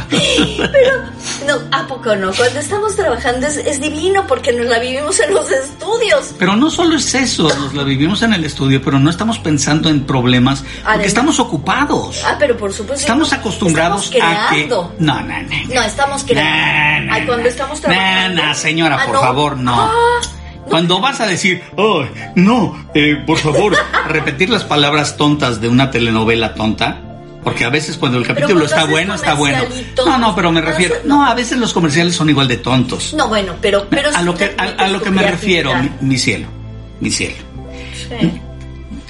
[0.09, 1.14] Pero
[1.45, 2.31] no, ¿a poco no?
[2.33, 6.33] Cuando estamos trabajando es, es divino porque nos la vivimos en los estudios.
[6.39, 9.89] Pero no solo es eso, nos la vivimos en el estudio, pero no estamos pensando
[9.89, 12.21] en problemas porque Además- estamos ocupados.
[12.25, 13.01] Ah, pero por supuesto.
[13.01, 14.67] Estamos acostumbrados estamos a que...
[14.67, 15.73] No, no, no.
[15.73, 17.01] No, estamos creando.
[17.01, 17.49] No, no, Ay, cuando no.
[17.49, 18.41] estamos trabajando.
[18.41, 19.21] No, no, señora, Ah, por ¿no?
[19.21, 19.73] favor, no.
[19.75, 20.21] Ah,
[20.69, 22.03] Cuando vas a decir, oh,
[22.35, 23.75] no, eh, por favor,
[24.07, 27.01] repetir las palabras tontas de una telenovela tonta,
[27.45, 29.59] porque a veces cuando el capítulo está bueno, está bueno.
[30.03, 33.13] No, no, pero me refiero, no, a veces los comerciales son igual de tontos.
[33.13, 33.85] No, bueno, pero.
[33.87, 35.71] pero a lo que, a, lo que me refiero,
[36.01, 36.47] mi, cielo,
[36.99, 37.35] mi cielo.
[37.93, 38.41] Sí.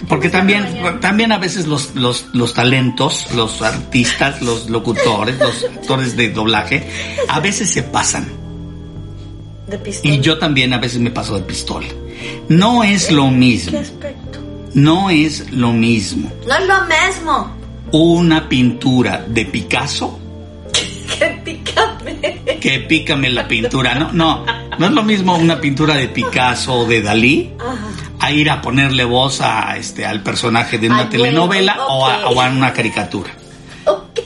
[0.09, 6.17] Porque también, también a veces los, los, los talentos, los artistas, los locutores, los actores
[6.17, 6.85] de doblaje,
[7.29, 8.27] a veces se pasan.
[9.67, 10.13] De pistola.
[10.13, 11.87] Y yo también a veces me paso de pistola.
[12.49, 13.79] No es lo ¿Qué mismo.
[13.79, 14.39] aspecto?
[14.73, 16.29] No es lo mismo.
[16.45, 17.64] No es lo mismo.
[18.03, 20.19] Una pintura de Picasso
[21.19, 22.59] ¡Qué pícame!
[22.59, 23.95] que pícame la pintura.
[23.95, 24.45] No, no,
[24.77, 27.51] no es lo mismo una pintura de Picasso o de Dalí
[28.19, 32.07] a ir a ponerle voz a este al personaje de una Ay, telenovela bueno, o,
[32.07, 32.35] a, ok.
[32.35, 33.31] o a una caricatura.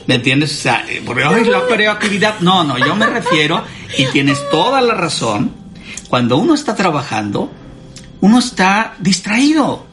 [0.06, 0.52] ¿Me entiendes?
[0.58, 2.40] O sea, eh, porque ay, la creatividad.
[2.40, 3.62] No, no, yo me refiero,
[3.98, 5.52] y tienes toda la razón,
[6.08, 7.50] cuando uno está trabajando,
[8.20, 9.86] uno está distraído.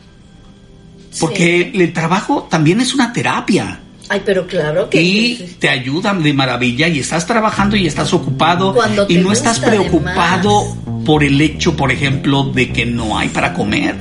[1.20, 3.80] Porque el trabajo también es una terapia.
[4.10, 5.02] Ay, pero claro que...
[5.02, 9.60] Y te ayudan de maravilla y estás trabajando y estás ocupado Cuando y no estás
[9.60, 11.06] preocupado además.
[11.06, 13.96] por el hecho, por ejemplo, de que no hay para comer.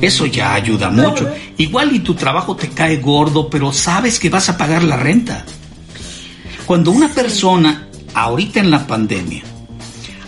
[0.00, 1.30] Eso ya ayuda mucho.
[1.58, 5.44] Igual y tu trabajo te cae gordo, pero sabes que vas a pagar la renta.
[6.64, 9.42] Cuando una persona, ahorita en la pandemia,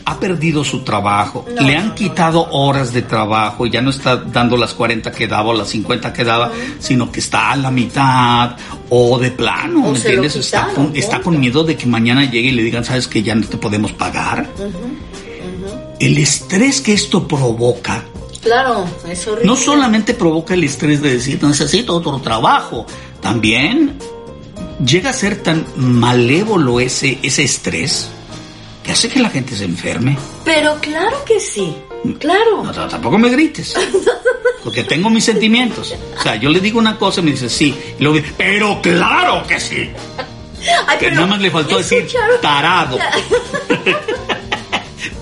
[0.08, 4.16] ha perdido su trabajo, No, le han no, quitado horas de trabajo, ya no está
[4.16, 7.72] dando las 40 que daba o las 50 que daba, sino que está a la
[7.72, 8.56] mitad
[8.88, 10.36] o de plano, O ¿me entiendes?
[10.36, 13.34] Está con, está con miedo de que mañana llegue y le digan, ¿sabes que ya
[13.34, 14.48] no te podemos pagar?
[15.98, 18.04] El estrés que esto provoca,
[18.42, 19.44] Claro, es horrible.
[19.46, 22.86] no solamente provoca el estrés de decir, necesito otro trabajo,
[23.20, 23.98] también
[24.84, 28.08] llega a ser tan malévolo ese, ese estrés
[28.86, 30.16] que hace que la gente se enferme.
[30.44, 31.76] Pero claro que sí,
[32.20, 32.62] claro.
[32.62, 33.74] No, no, tampoco me grites.
[34.64, 35.92] Porque tengo mis sentimientos.
[36.18, 37.76] O sea, yo le digo una cosa y me dice sí.
[37.98, 39.90] Y luego pero claro que sí.
[40.86, 42.06] Ay, Que nada más le faltó ¿ya decir
[42.42, 42.98] tarado.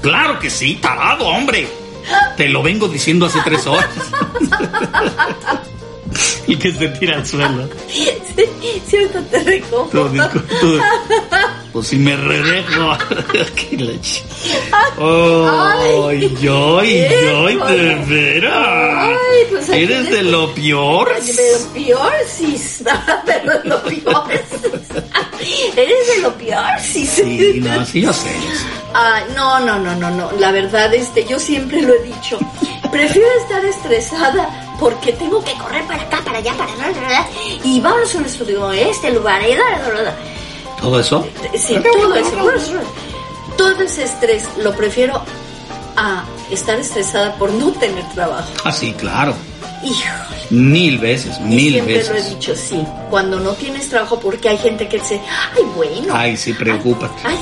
[0.02, 1.66] claro que sí, tarado, hombre.
[2.36, 3.88] Te lo vengo diciendo hace tres horas.
[6.46, 7.68] y que se tira al suelo.
[7.88, 9.88] Sí, ahorita te recojo.
[9.88, 10.80] Tú,
[11.72, 12.96] pues si me redejo.
[13.56, 14.24] Qué leche.
[14.98, 19.08] Ay, yo, yo, de veras.
[19.08, 21.14] Ay, pues Eres de lo peor.
[21.20, 22.12] De lo peor.
[23.26, 24.30] Pero lo peor.
[25.76, 27.06] Eres de lo peor, sí.
[27.06, 28.30] Sí, no, sí, yo sé.
[28.94, 30.30] Ay, no, no, no, no, no.
[30.38, 32.38] La verdad, este, yo siempre lo he dicho.
[32.92, 37.27] Prefiero estar estresada porque tengo que correr para acá, para allá, para allá.
[37.62, 40.16] Y vamos a un estudio, este lugar, y da, da, da, da.
[40.81, 41.27] ¿Todo eso?
[41.57, 42.81] Sí, todo eso.
[43.57, 45.22] Todo ese estrés lo prefiero
[45.97, 48.49] a estar estresada por no tener trabajo.
[48.64, 49.35] Ah, sí, claro.
[49.83, 50.35] Híjole.
[50.51, 52.85] Mil veces, Y mil siempre lo he dicho, sí.
[53.11, 55.20] Cuando no tienes trabajo, porque hay gente que dice,
[55.55, 56.14] ay, bueno.
[56.14, 57.14] Ay, sí, preocúpate.
[57.25, 57.39] Ay,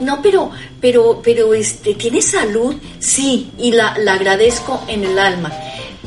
[0.00, 0.50] no, pero,
[0.80, 2.74] pero, pero, este, ¿tienes salud?
[2.98, 5.52] Sí, y la, la agradezco en el alma.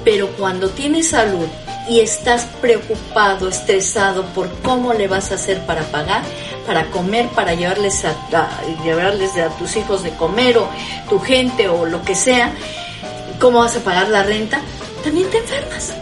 [0.04, 1.46] Pero cuando tienes salud
[1.90, 6.22] y estás preocupado, estresado por cómo le vas a hacer para pagar,
[6.66, 10.68] para comer, para llevarles a, a- llevarles a tus hijos de comer o
[11.10, 12.54] tu gente o lo que sea,
[13.40, 14.62] cómo vas a pagar la renta,
[15.04, 15.94] también te enfermas.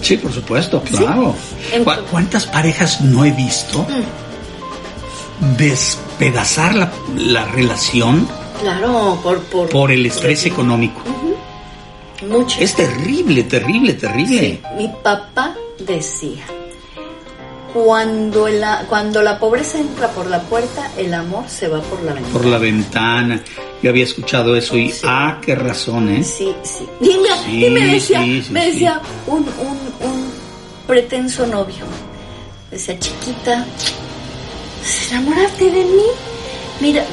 [0.00, 1.34] Sí, por supuesto, claro.
[1.72, 3.86] En- ¿Cu- ¿Cuántas parejas no he visto
[5.56, 8.28] despedazar la, la relación
[8.60, 11.02] Claro, por, por, por el estrés económico?
[12.22, 12.60] Mucho.
[12.60, 14.38] Es terrible, terrible, terrible.
[14.38, 16.44] Sí, mi papá decía,
[17.74, 22.12] cuando la, cuando la pobreza entra por la puerta, el amor se va por la
[22.14, 22.32] ventana.
[22.32, 23.42] Por la ventana.
[23.82, 26.24] Yo había escuchado eso y, ah, qué razón, ¿eh?
[26.24, 26.86] Sí, sí.
[27.00, 28.70] Y me, Sí, y me decía, sí, sí, me sí.
[28.72, 30.30] decía un, un, un
[30.86, 31.84] pretenso novio.
[32.70, 33.64] Decía, chiquita,
[34.82, 36.02] ¿se enamorarte de mí?
[36.80, 37.04] Mira,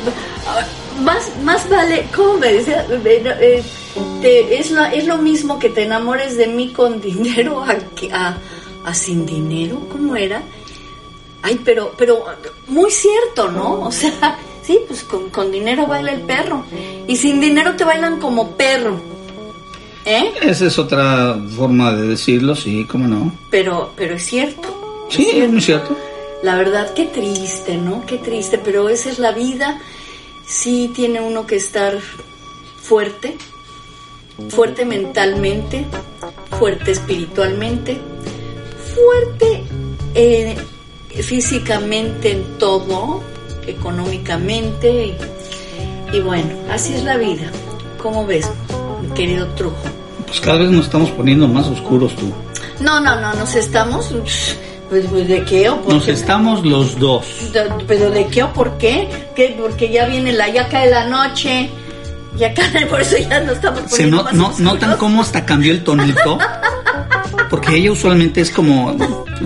[1.02, 2.86] más, más vale, ¿cómo me decía?
[2.90, 3.02] Eh,
[3.42, 3.64] eh,
[4.22, 8.12] te- es, lo, es lo mismo que te enamores de mí con dinero a, que-
[8.12, 8.38] a,
[8.86, 10.42] a sin dinero, ¿cómo era?
[11.42, 12.24] Ay, pero, pero
[12.68, 13.82] muy cierto, ¿no?
[13.82, 16.64] O sea, sí, pues con, con dinero baila el perro.
[17.08, 19.00] Y sin dinero te bailan como perro.
[20.06, 20.34] ¿Eh?
[20.42, 23.34] Esa es otra forma de decirlo, sí, cómo no.
[23.50, 25.08] Pero, pero es cierto.
[25.10, 25.98] Sí, es muy cierto.
[26.42, 28.06] La verdad, qué triste, ¿no?
[28.06, 29.80] Qué triste, pero esa es la vida.
[30.46, 32.00] Sí tiene uno que estar
[32.82, 33.38] fuerte,
[34.50, 35.86] fuerte mentalmente,
[36.60, 38.00] fuerte espiritualmente,
[38.94, 39.64] fuerte
[40.16, 40.56] eh,
[41.22, 43.22] físicamente en todo,
[43.68, 45.16] económicamente.
[46.12, 47.52] Y, y bueno, así es la vida.
[48.02, 48.50] ¿Cómo ves,
[49.02, 49.76] mi querido Trujo?
[50.28, 52.32] Pues cada vez nos estamos poniendo más oscuros tú.
[52.80, 54.14] No, no, no, nos estamos...
[54.90, 56.12] Pues, pues, ¿de qué o por Nos qué?
[56.12, 57.26] estamos los dos.
[57.88, 59.08] ¿Pero de qué o por qué?
[59.36, 59.56] ¿Qué?
[59.60, 61.70] Porque ya viene la, ya cae la noche,
[62.38, 64.74] ya cae, por eso ya no estamos Se poniendo no, más no, oscuros.
[64.74, 66.38] notan cómo hasta cambió el tonito.
[67.50, 68.98] Porque ella usualmente es como,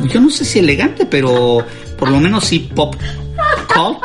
[0.05, 1.65] yo no sé si elegante, pero
[1.97, 2.95] por lo menos sí pop
[3.73, 3.99] cult.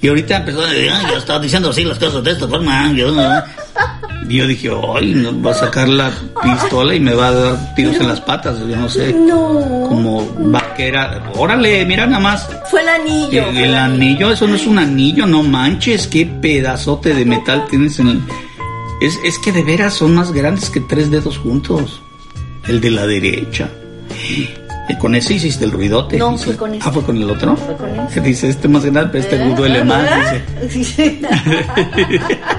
[0.00, 2.92] Y ahorita empezó a decir, "Ay, yo estaba diciendo así las cosas de esta forma.
[2.92, 3.42] yo no".
[4.28, 7.74] Y yo dije, ay, no, va a sacar la pistola y me va a dar
[7.74, 9.12] tiros en las patas, yo no sé.
[9.14, 9.86] No.
[9.88, 11.30] Como vaquera.
[11.34, 12.48] Órale, mira nada más.
[12.70, 13.48] Fue el anillo.
[13.48, 18.08] El, anillo, eso no es un anillo, no manches, qué pedazote de metal tienes en
[18.08, 18.20] el...
[19.00, 22.02] Es, es que de veras son más grandes que tres dedos juntos.
[22.66, 23.70] El de la derecha.
[24.98, 26.18] Con ese hiciste el ruidote.
[26.18, 26.86] No, fue con ese.
[26.86, 27.56] Ah, fue con el otro.
[27.56, 28.20] Fue con ese.
[28.22, 29.54] Dice, este más grande, pero este ¿Eh?
[29.54, 30.34] duele más.
[30.72, 31.20] Dice.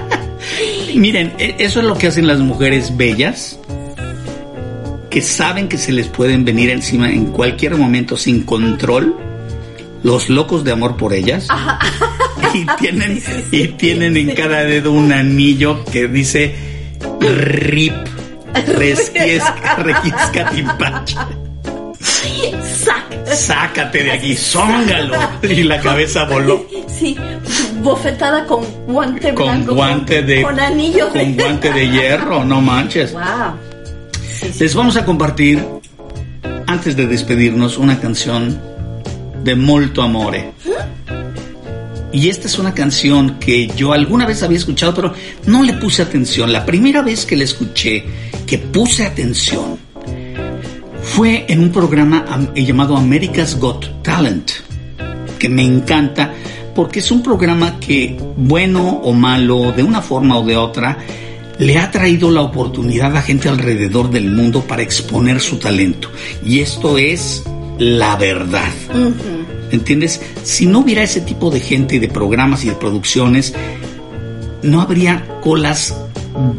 [0.94, 3.58] Miren, e- eso es lo que hacen las mujeres bellas,
[5.10, 9.16] que saben que se les pueden venir encima en cualquier momento sin control,
[10.02, 11.48] los locos de amor por ellas,
[12.54, 16.54] y tienen, y tienen en cada dedo un anillo que dice
[17.20, 17.94] RIP,
[18.76, 21.16] resquiesca, requisca, timpache.
[23.26, 25.14] Sácate de aquí, zóngalo.
[25.42, 26.66] Y la cabeza voló.
[26.88, 27.16] Sí,
[27.82, 29.74] bofetada con guante Con blanco.
[29.74, 30.42] guante de.
[30.42, 33.12] Con anillo de- Con guante de hierro, no manches.
[33.12, 33.22] Wow.
[34.40, 34.58] Sí, sí.
[34.64, 35.64] Les vamos a compartir,
[36.66, 38.60] antes de despedirnos, una canción
[39.44, 40.52] de Molto Amore.
[42.12, 45.14] Y esta es una canción que yo alguna vez había escuchado, pero
[45.46, 46.52] no le puse atención.
[46.52, 48.04] La primera vez que la escuché,
[48.46, 49.78] que puse atención,
[51.02, 54.50] fue en un programa am- llamado America's Got Talent,
[55.38, 56.32] que me encanta
[56.80, 60.96] porque es un programa que, bueno o malo, de una forma o de otra,
[61.58, 66.10] le ha traído la oportunidad a gente alrededor del mundo para exponer su talento.
[66.42, 67.44] Y esto es
[67.76, 68.72] la verdad.
[69.70, 70.22] ¿Entiendes?
[70.42, 73.52] Si no hubiera ese tipo de gente y de programas y de producciones,
[74.62, 75.94] no habría colas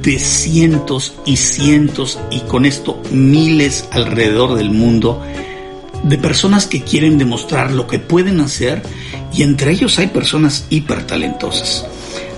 [0.03, 5.19] de cientos y cientos y con esto miles alrededor del mundo
[6.03, 8.83] de personas que quieren demostrar lo que pueden hacer
[9.33, 11.85] y entre ellos hay personas hiper talentosas.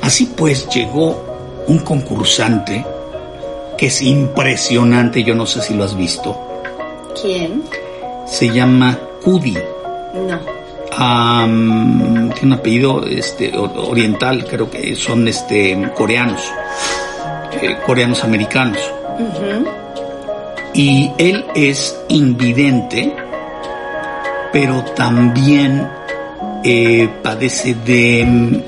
[0.02, 2.86] Así pues llegó un concursante
[3.78, 6.38] que es impresionante, yo no sé si lo has visto,
[7.20, 7.64] ¿Quién?
[8.28, 9.57] se llama Kudi.
[10.14, 10.40] No.
[10.95, 16.41] Am, tiene un apellido este, oriental, creo que son este, coreanos,
[17.61, 18.80] eh, coreanos americanos.
[20.76, 23.15] Y él es invidente,
[24.52, 25.88] pero también
[26.64, 28.64] eh, padece de mm,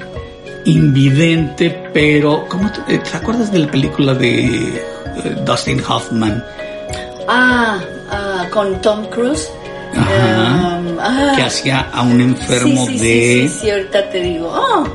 [0.65, 4.83] invidente, pero ¿cómo te, eh, ¿te acuerdas de la película de eh,
[5.45, 6.43] Dustin Hoffman?
[7.27, 9.49] Ah, ah, con Tom Cruise.
[9.95, 10.77] Ajá.
[10.77, 11.33] Um, ah.
[11.35, 14.49] que hacía a un enfermo sí, sí, de Sí, sí, ahorita te digo.
[14.53, 14.85] Oh,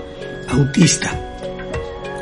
[0.48, 1.10] autista.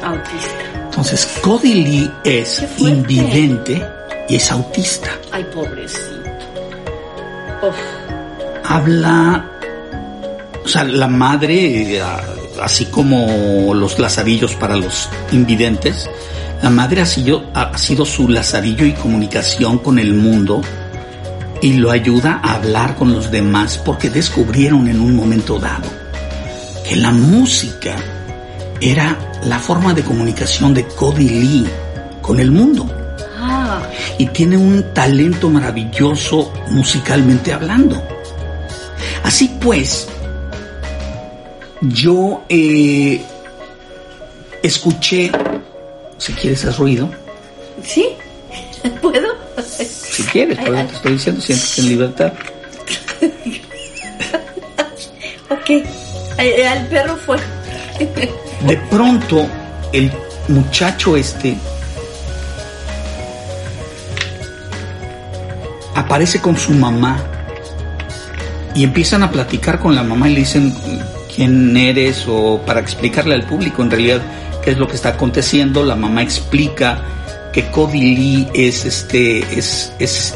[0.03, 0.65] autista.
[0.85, 3.85] Entonces, Cody Lee es invidente
[4.29, 5.11] y es autista.
[5.33, 6.19] Ay, pobrecito.
[7.63, 7.77] Uf.
[8.65, 9.45] Habla,
[10.69, 12.03] o sea, la madre, eh,
[12.63, 16.11] así como los lazarillos para los invidentes,
[16.63, 20.61] la madre ha sido, ha sido su lazarillo y comunicación con el mundo
[21.63, 25.89] y lo ayuda a hablar con los demás porque descubrieron en un momento dado
[26.87, 27.97] que la música
[28.79, 31.67] era la forma de comunicación de Cody Lee
[32.21, 32.87] con el mundo.
[33.41, 33.81] Ah,
[34.19, 38.03] y tiene un talento maravilloso musicalmente hablando.
[39.25, 40.09] Así pues,
[41.81, 43.23] yo eh,
[44.63, 45.31] escuché,
[46.19, 47.11] si quieres hacer ruido,
[47.83, 48.09] ¿sí?
[49.03, 49.29] ¿Puedo?
[49.63, 52.33] si quieres, por eso te estoy diciendo, siéntete en libertad.
[55.51, 55.71] Ok.
[55.71, 57.39] El, el perro fue.
[58.67, 59.49] De pronto,
[59.93, 60.13] el
[60.49, 61.57] muchacho este
[65.95, 67.19] aparece con su mamá
[68.75, 70.75] y empiezan a platicar con la mamá y le dicen
[71.39, 74.21] quién eres o para explicarle al público en realidad
[74.65, 75.85] qué es lo que está aconteciendo.
[75.85, 77.01] La mamá explica
[77.53, 80.35] que Cody Lee es este es, es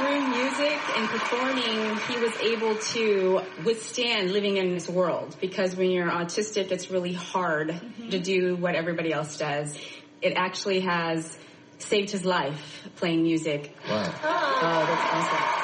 [0.00, 5.90] Through music and performing, he was able to withstand living in this world because when
[5.90, 8.22] you're autistic, it's really hard to mm-hmm.
[8.22, 9.78] do what everybody else does.
[10.22, 11.38] It actually has
[11.78, 13.76] saved his life playing music.
[13.88, 14.14] Wow.
[14.22, 15.60] Oh, that's awesome.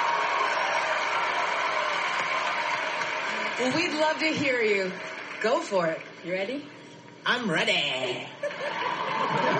[3.58, 4.92] Well, we'd love to hear you.
[5.40, 6.00] Go for it.
[6.26, 6.62] You ready?
[7.24, 8.26] I'm ready.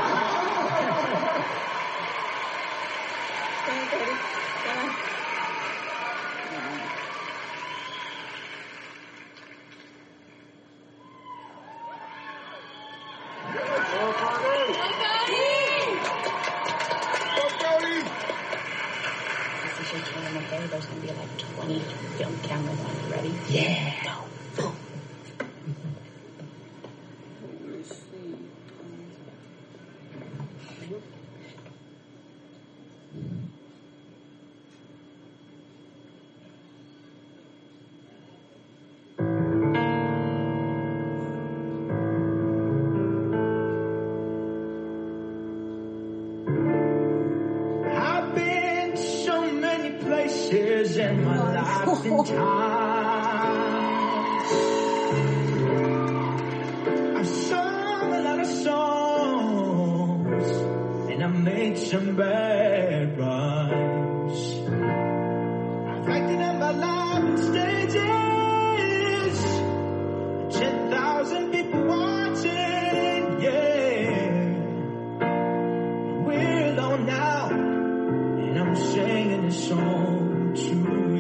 [79.07, 81.16] singing this song to you.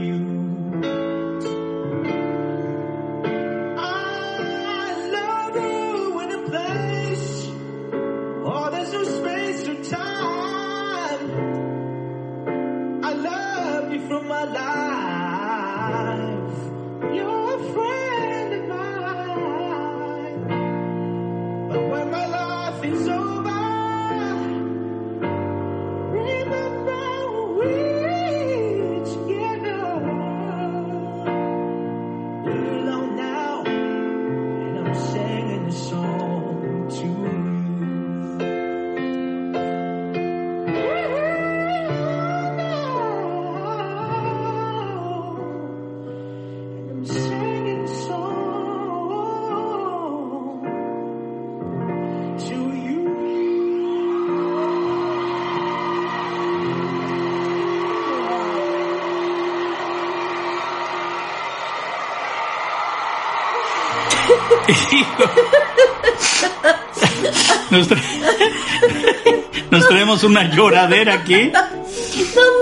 [67.71, 68.01] Nos, tra-
[69.71, 71.51] nos traemos una lloradera aquí.
[71.53, 71.61] No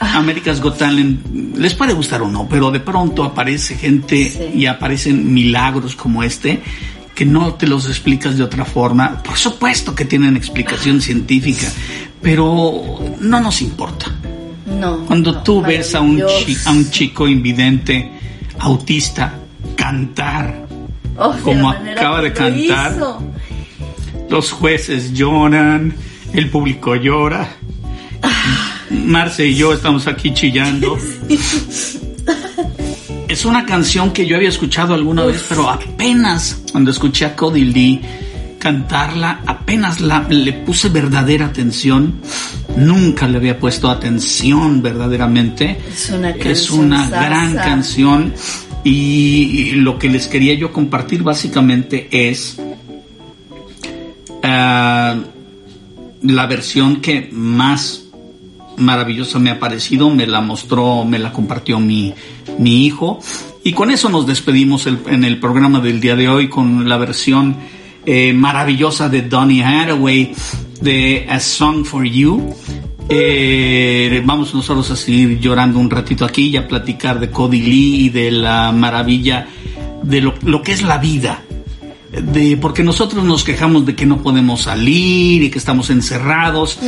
[0.00, 5.32] America's Got Talent les puede gustar o no, pero de pronto aparece gente y aparecen
[5.32, 6.60] milagros como este
[7.14, 9.22] que no te los explicas de otra forma.
[9.22, 11.66] Por supuesto que tienen explicación científica,
[12.22, 14.06] pero no nos importa.
[14.80, 15.04] No.
[15.04, 18.10] Cuando tú ves a un, a un chico invidente,
[18.58, 19.34] autista,
[19.76, 20.66] cantar,
[21.18, 23.22] Oh, como acaba de lo cantar, hizo.
[24.30, 25.94] los jueces lloran,
[26.32, 27.56] el público llora.
[28.90, 30.98] Marce y yo estamos aquí chillando.
[33.28, 37.64] Es una canción que yo había escuchado alguna vez, pero apenas cuando escuché a Cody
[37.64, 38.00] Lee
[38.58, 42.20] cantarla, apenas la, le puse verdadera atención.
[42.76, 45.78] Nunca le había puesto atención verdaderamente.
[45.90, 48.34] Es una Es una canción gran canción
[48.84, 52.58] y lo que les quería yo compartir básicamente es
[54.42, 55.16] ah,
[56.22, 58.04] la versión que más
[58.76, 62.14] maravillosa me ha parecido, me la mostró, me la compartió mi,
[62.58, 63.20] mi hijo
[63.64, 67.56] y con eso nos despedimos en el programa del día de hoy con la versión
[68.04, 70.34] eh, maravillosa de Donny Hathaway
[70.80, 72.52] de A Song for You.
[73.08, 78.06] Eh, vamos nosotros a seguir llorando un ratito aquí y a platicar de Cody Lee
[78.06, 79.46] y de la maravilla
[80.02, 81.44] de lo, lo que es la vida.
[82.12, 86.78] De, porque nosotros nos quejamos de que no podemos salir y que estamos encerrados,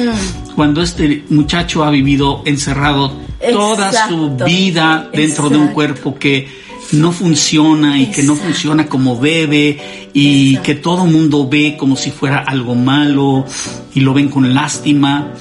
[0.54, 3.10] cuando este muchacho ha vivido encerrado
[3.50, 5.74] toda su Exacto, vida dentro de un exacto.
[5.74, 6.46] cuerpo que
[6.92, 8.52] no funciona y que no Exacto.
[8.52, 13.46] funciona como debe y que todo mundo ve como si fuera algo malo
[13.94, 15.32] y lo ven con lástima.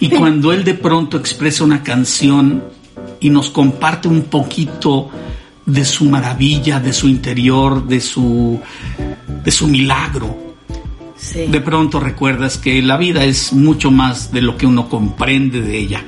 [0.00, 2.64] Y cuando él de pronto expresa una canción
[3.20, 5.08] y nos comparte un poquito
[5.66, 8.60] de su maravilla, de su interior, de su,
[9.44, 10.42] de su milagro,
[11.16, 11.46] Sí.
[11.46, 15.78] de pronto recuerdas que la vida es mucho más de lo que uno comprende de
[15.78, 16.04] ella.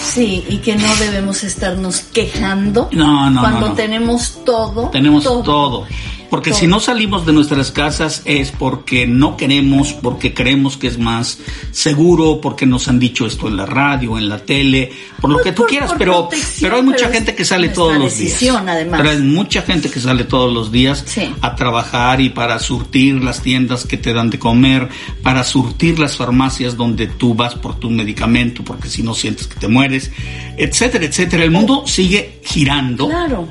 [0.00, 3.74] Sí, y que no debemos estarnos quejando No, no, cuando no, no.
[3.74, 4.88] tenemos todo.
[4.90, 5.86] Tenemos todo.
[6.30, 10.96] Porque si no salimos de nuestras casas es porque no queremos, porque creemos que es
[10.98, 11.38] más
[11.72, 15.52] seguro, porque nos han dicho esto en la radio, en la tele, por lo que
[15.52, 16.28] tú por- quieras, por pero,
[16.60, 18.76] pero hay mucha pero gente que sale todos los decisión, días.
[18.76, 19.00] además.
[19.00, 21.34] Pero hay mucha gente que sale todos los días Sí.
[21.40, 24.88] a trabajar y para surtir las tiendas que te dan de comer,
[25.22, 29.58] para surtir las farmacias donde tú vas por tu medicamento, porque si no sientes que
[29.58, 30.10] te mueres,
[30.56, 31.44] etcétera, etcétera.
[31.44, 33.48] El mundo sigue girando Claro.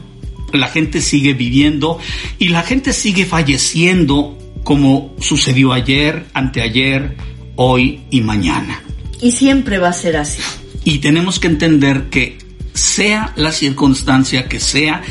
[0.54, 2.00] La gente sigue viviendo
[2.38, 7.16] y la gente sigue falleciendo como sucedió ayer, anteayer,
[7.56, 8.82] hoy y mañana.
[9.22, 10.42] Y siempre va a ser así.
[10.84, 12.38] Y tenemos que entender que
[12.74, 15.02] sea la circunstancia que sea,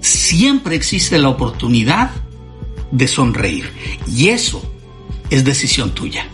[0.00, 2.10] siempre existe la oportunidad
[2.90, 3.70] de sonreír.
[4.06, 4.62] Y eso
[5.30, 6.26] es decisión tuya.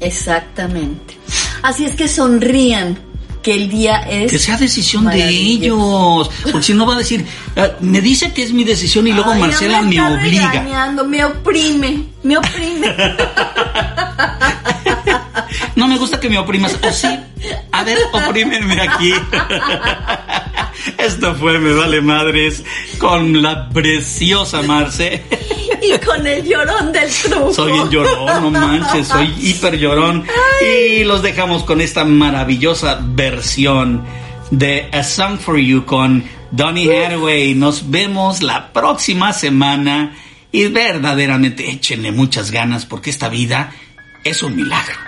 [0.00, 1.16] Exactamente.
[1.62, 2.98] Así es que sonrían,
[3.44, 4.32] que el día es.
[4.32, 6.28] Que sea decisión de ellos.
[6.50, 7.24] Porque si no va a decir,
[7.56, 10.50] "Ah, me dice que es mi decisión y luego Ay, Marcela me, obliga.
[10.50, 12.92] regañando, me oprime, me oprime.
[15.76, 16.76] No me gusta que me oprimas.
[16.82, 17.08] O sí.
[17.72, 19.12] A ver, oprímeme aquí.
[20.98, 22.64] Esto fue Me Vale Madres
[22.98, 25.22] con la preciosa Marce.
[25.82, 27.52] y con el llorón del truco.
[27.52, 30.24] Soy bien llorón, no manches, soy hiper llorón.
[30.62, 34.04] Y los dejamos con esta maravillosa versión
[34.50, 37.54] de A Song for You con Donny Hathaway.
[37.54, 40.14] Nos vemos la próxima semana
[40.52, 43.72] y verdaderamente échenle muchas ganas porque esta vida
[44.22, 45.03] es un milagro.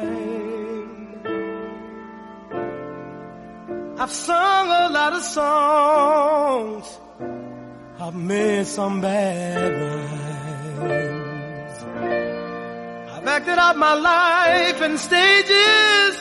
[3.96, 6.98] I've sung a lot of songs.
[8.00, 9.72] I've made some bad
[10.82, 11.84] rhymes.
[13.14, 16.16] I've acted out my life in stages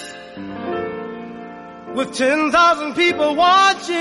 [1.95, 3.93] with 10,000 people watching.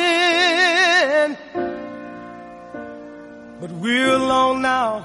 [3.83, 5.05] We're alone now,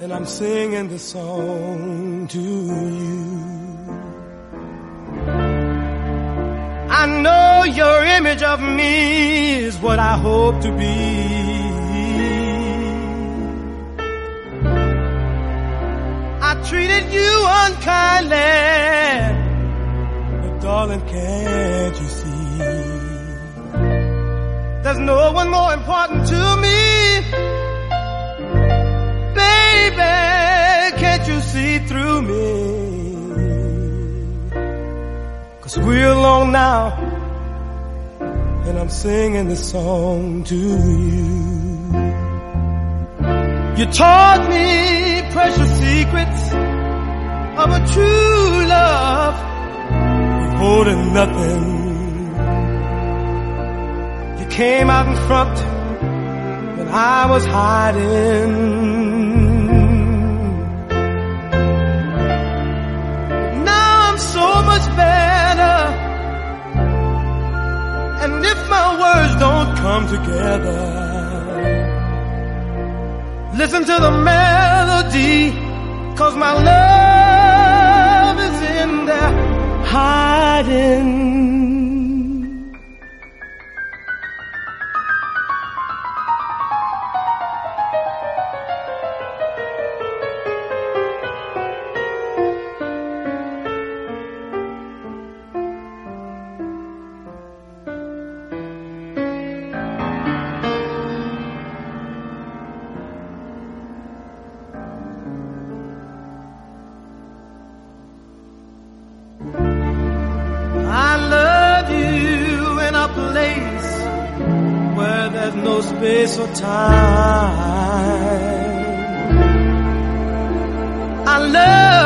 [0.00, 3.28] and I'm singing this song to you.
[6.88, 10.94] I know your image of me is what I hope to be.
[16.48, 17.32] I treated you
[17.64, 18.48] unkindly,
[20.40, 22.31] but darling, can't you see?
[24.92, 27.20] There's no one more important to me.
[29.40, 30.12] Baby,
[31.00, 32.44] can't you see through me?
[35.62, 36.92] Cause we're alone now,
[38.66, 41.30] and I'm singing this song to you.
[43.78, 46.52] You taught me precious secrets
[47.62, 49.36] of a true love,
[50.58, 51.81] holding nothing
[54.52, 55.56] came out in front
[56.76, 58.52] when I was hiding.
[63.64, 65.76] Now I'm so much better.
[68.22, 70.80] And if my words don't come together,
[73.56, 75.50] listen to the melody,
[76.14, 79.32] cause my love is in there
[79.86, 81.41] hiding.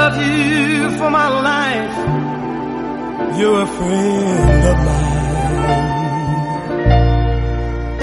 [0.06, 1.96] Love you for my life.
[3.38, 5.24] You're a friend of mine.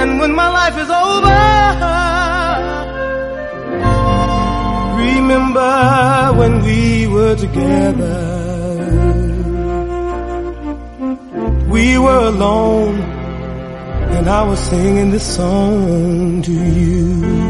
[0.02, 1.44] And when my life is over,
[5.06, 5.72] remember
[6.40, 8.20] when we were together.
[11.70, 12.98] We were alone,
[14.16, 17.43] and I was singing this song to you.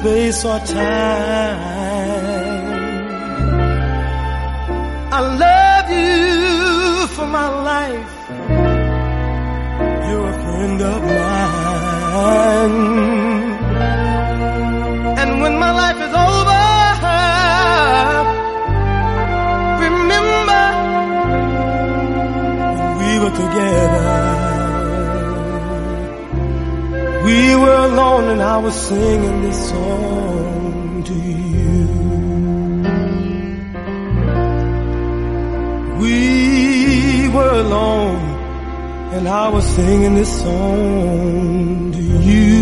[0.00, 1.60] Space or time.
[5.12, 8.14] I love you for my life.
[10.06, 12.78] You're a friend of mine.
[15.20, 16.62] And when my life is over,
[19.84, 20.64] remember
[22.88, 24.29] when we were together.
[27.30, 31.82] We were alone and I was singing this song to you.
[36.02, 38.22] We were alone
[39.14, 42.56] and I was singing this song to you.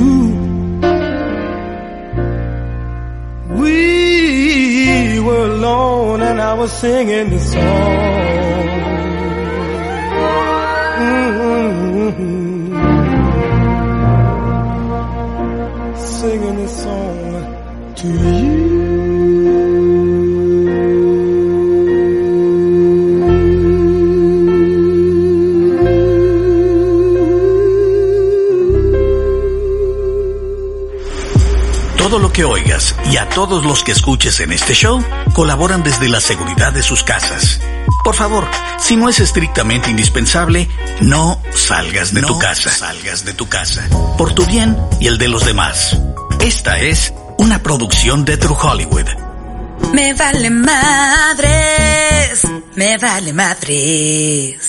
[3.62, 8.07] We were alone and I was singing this song.
[17.98, 18.10] Todo
[32.20, 35.02] lo que oigas y a todos los que escuches en este show
[35.34, 37.60] colaboran desde la seguridad de sus casas.
[38.04, 38.46] Por favor,
[38.78, 40.68] si no es estrictamente indispensable,
[41.00, 42.70] no salgas de tu casa.
[42.70, 43.88] Salgas de tu casa.
[44.16, 45.98] Por tu bien y el de los demás.
[46.40, 47.12] Esta es
[47.48, 49.06] una producción de True Hollywood.
[49.94, 52.42] Me vale madres,
[52.74, 54.67] me vale madres.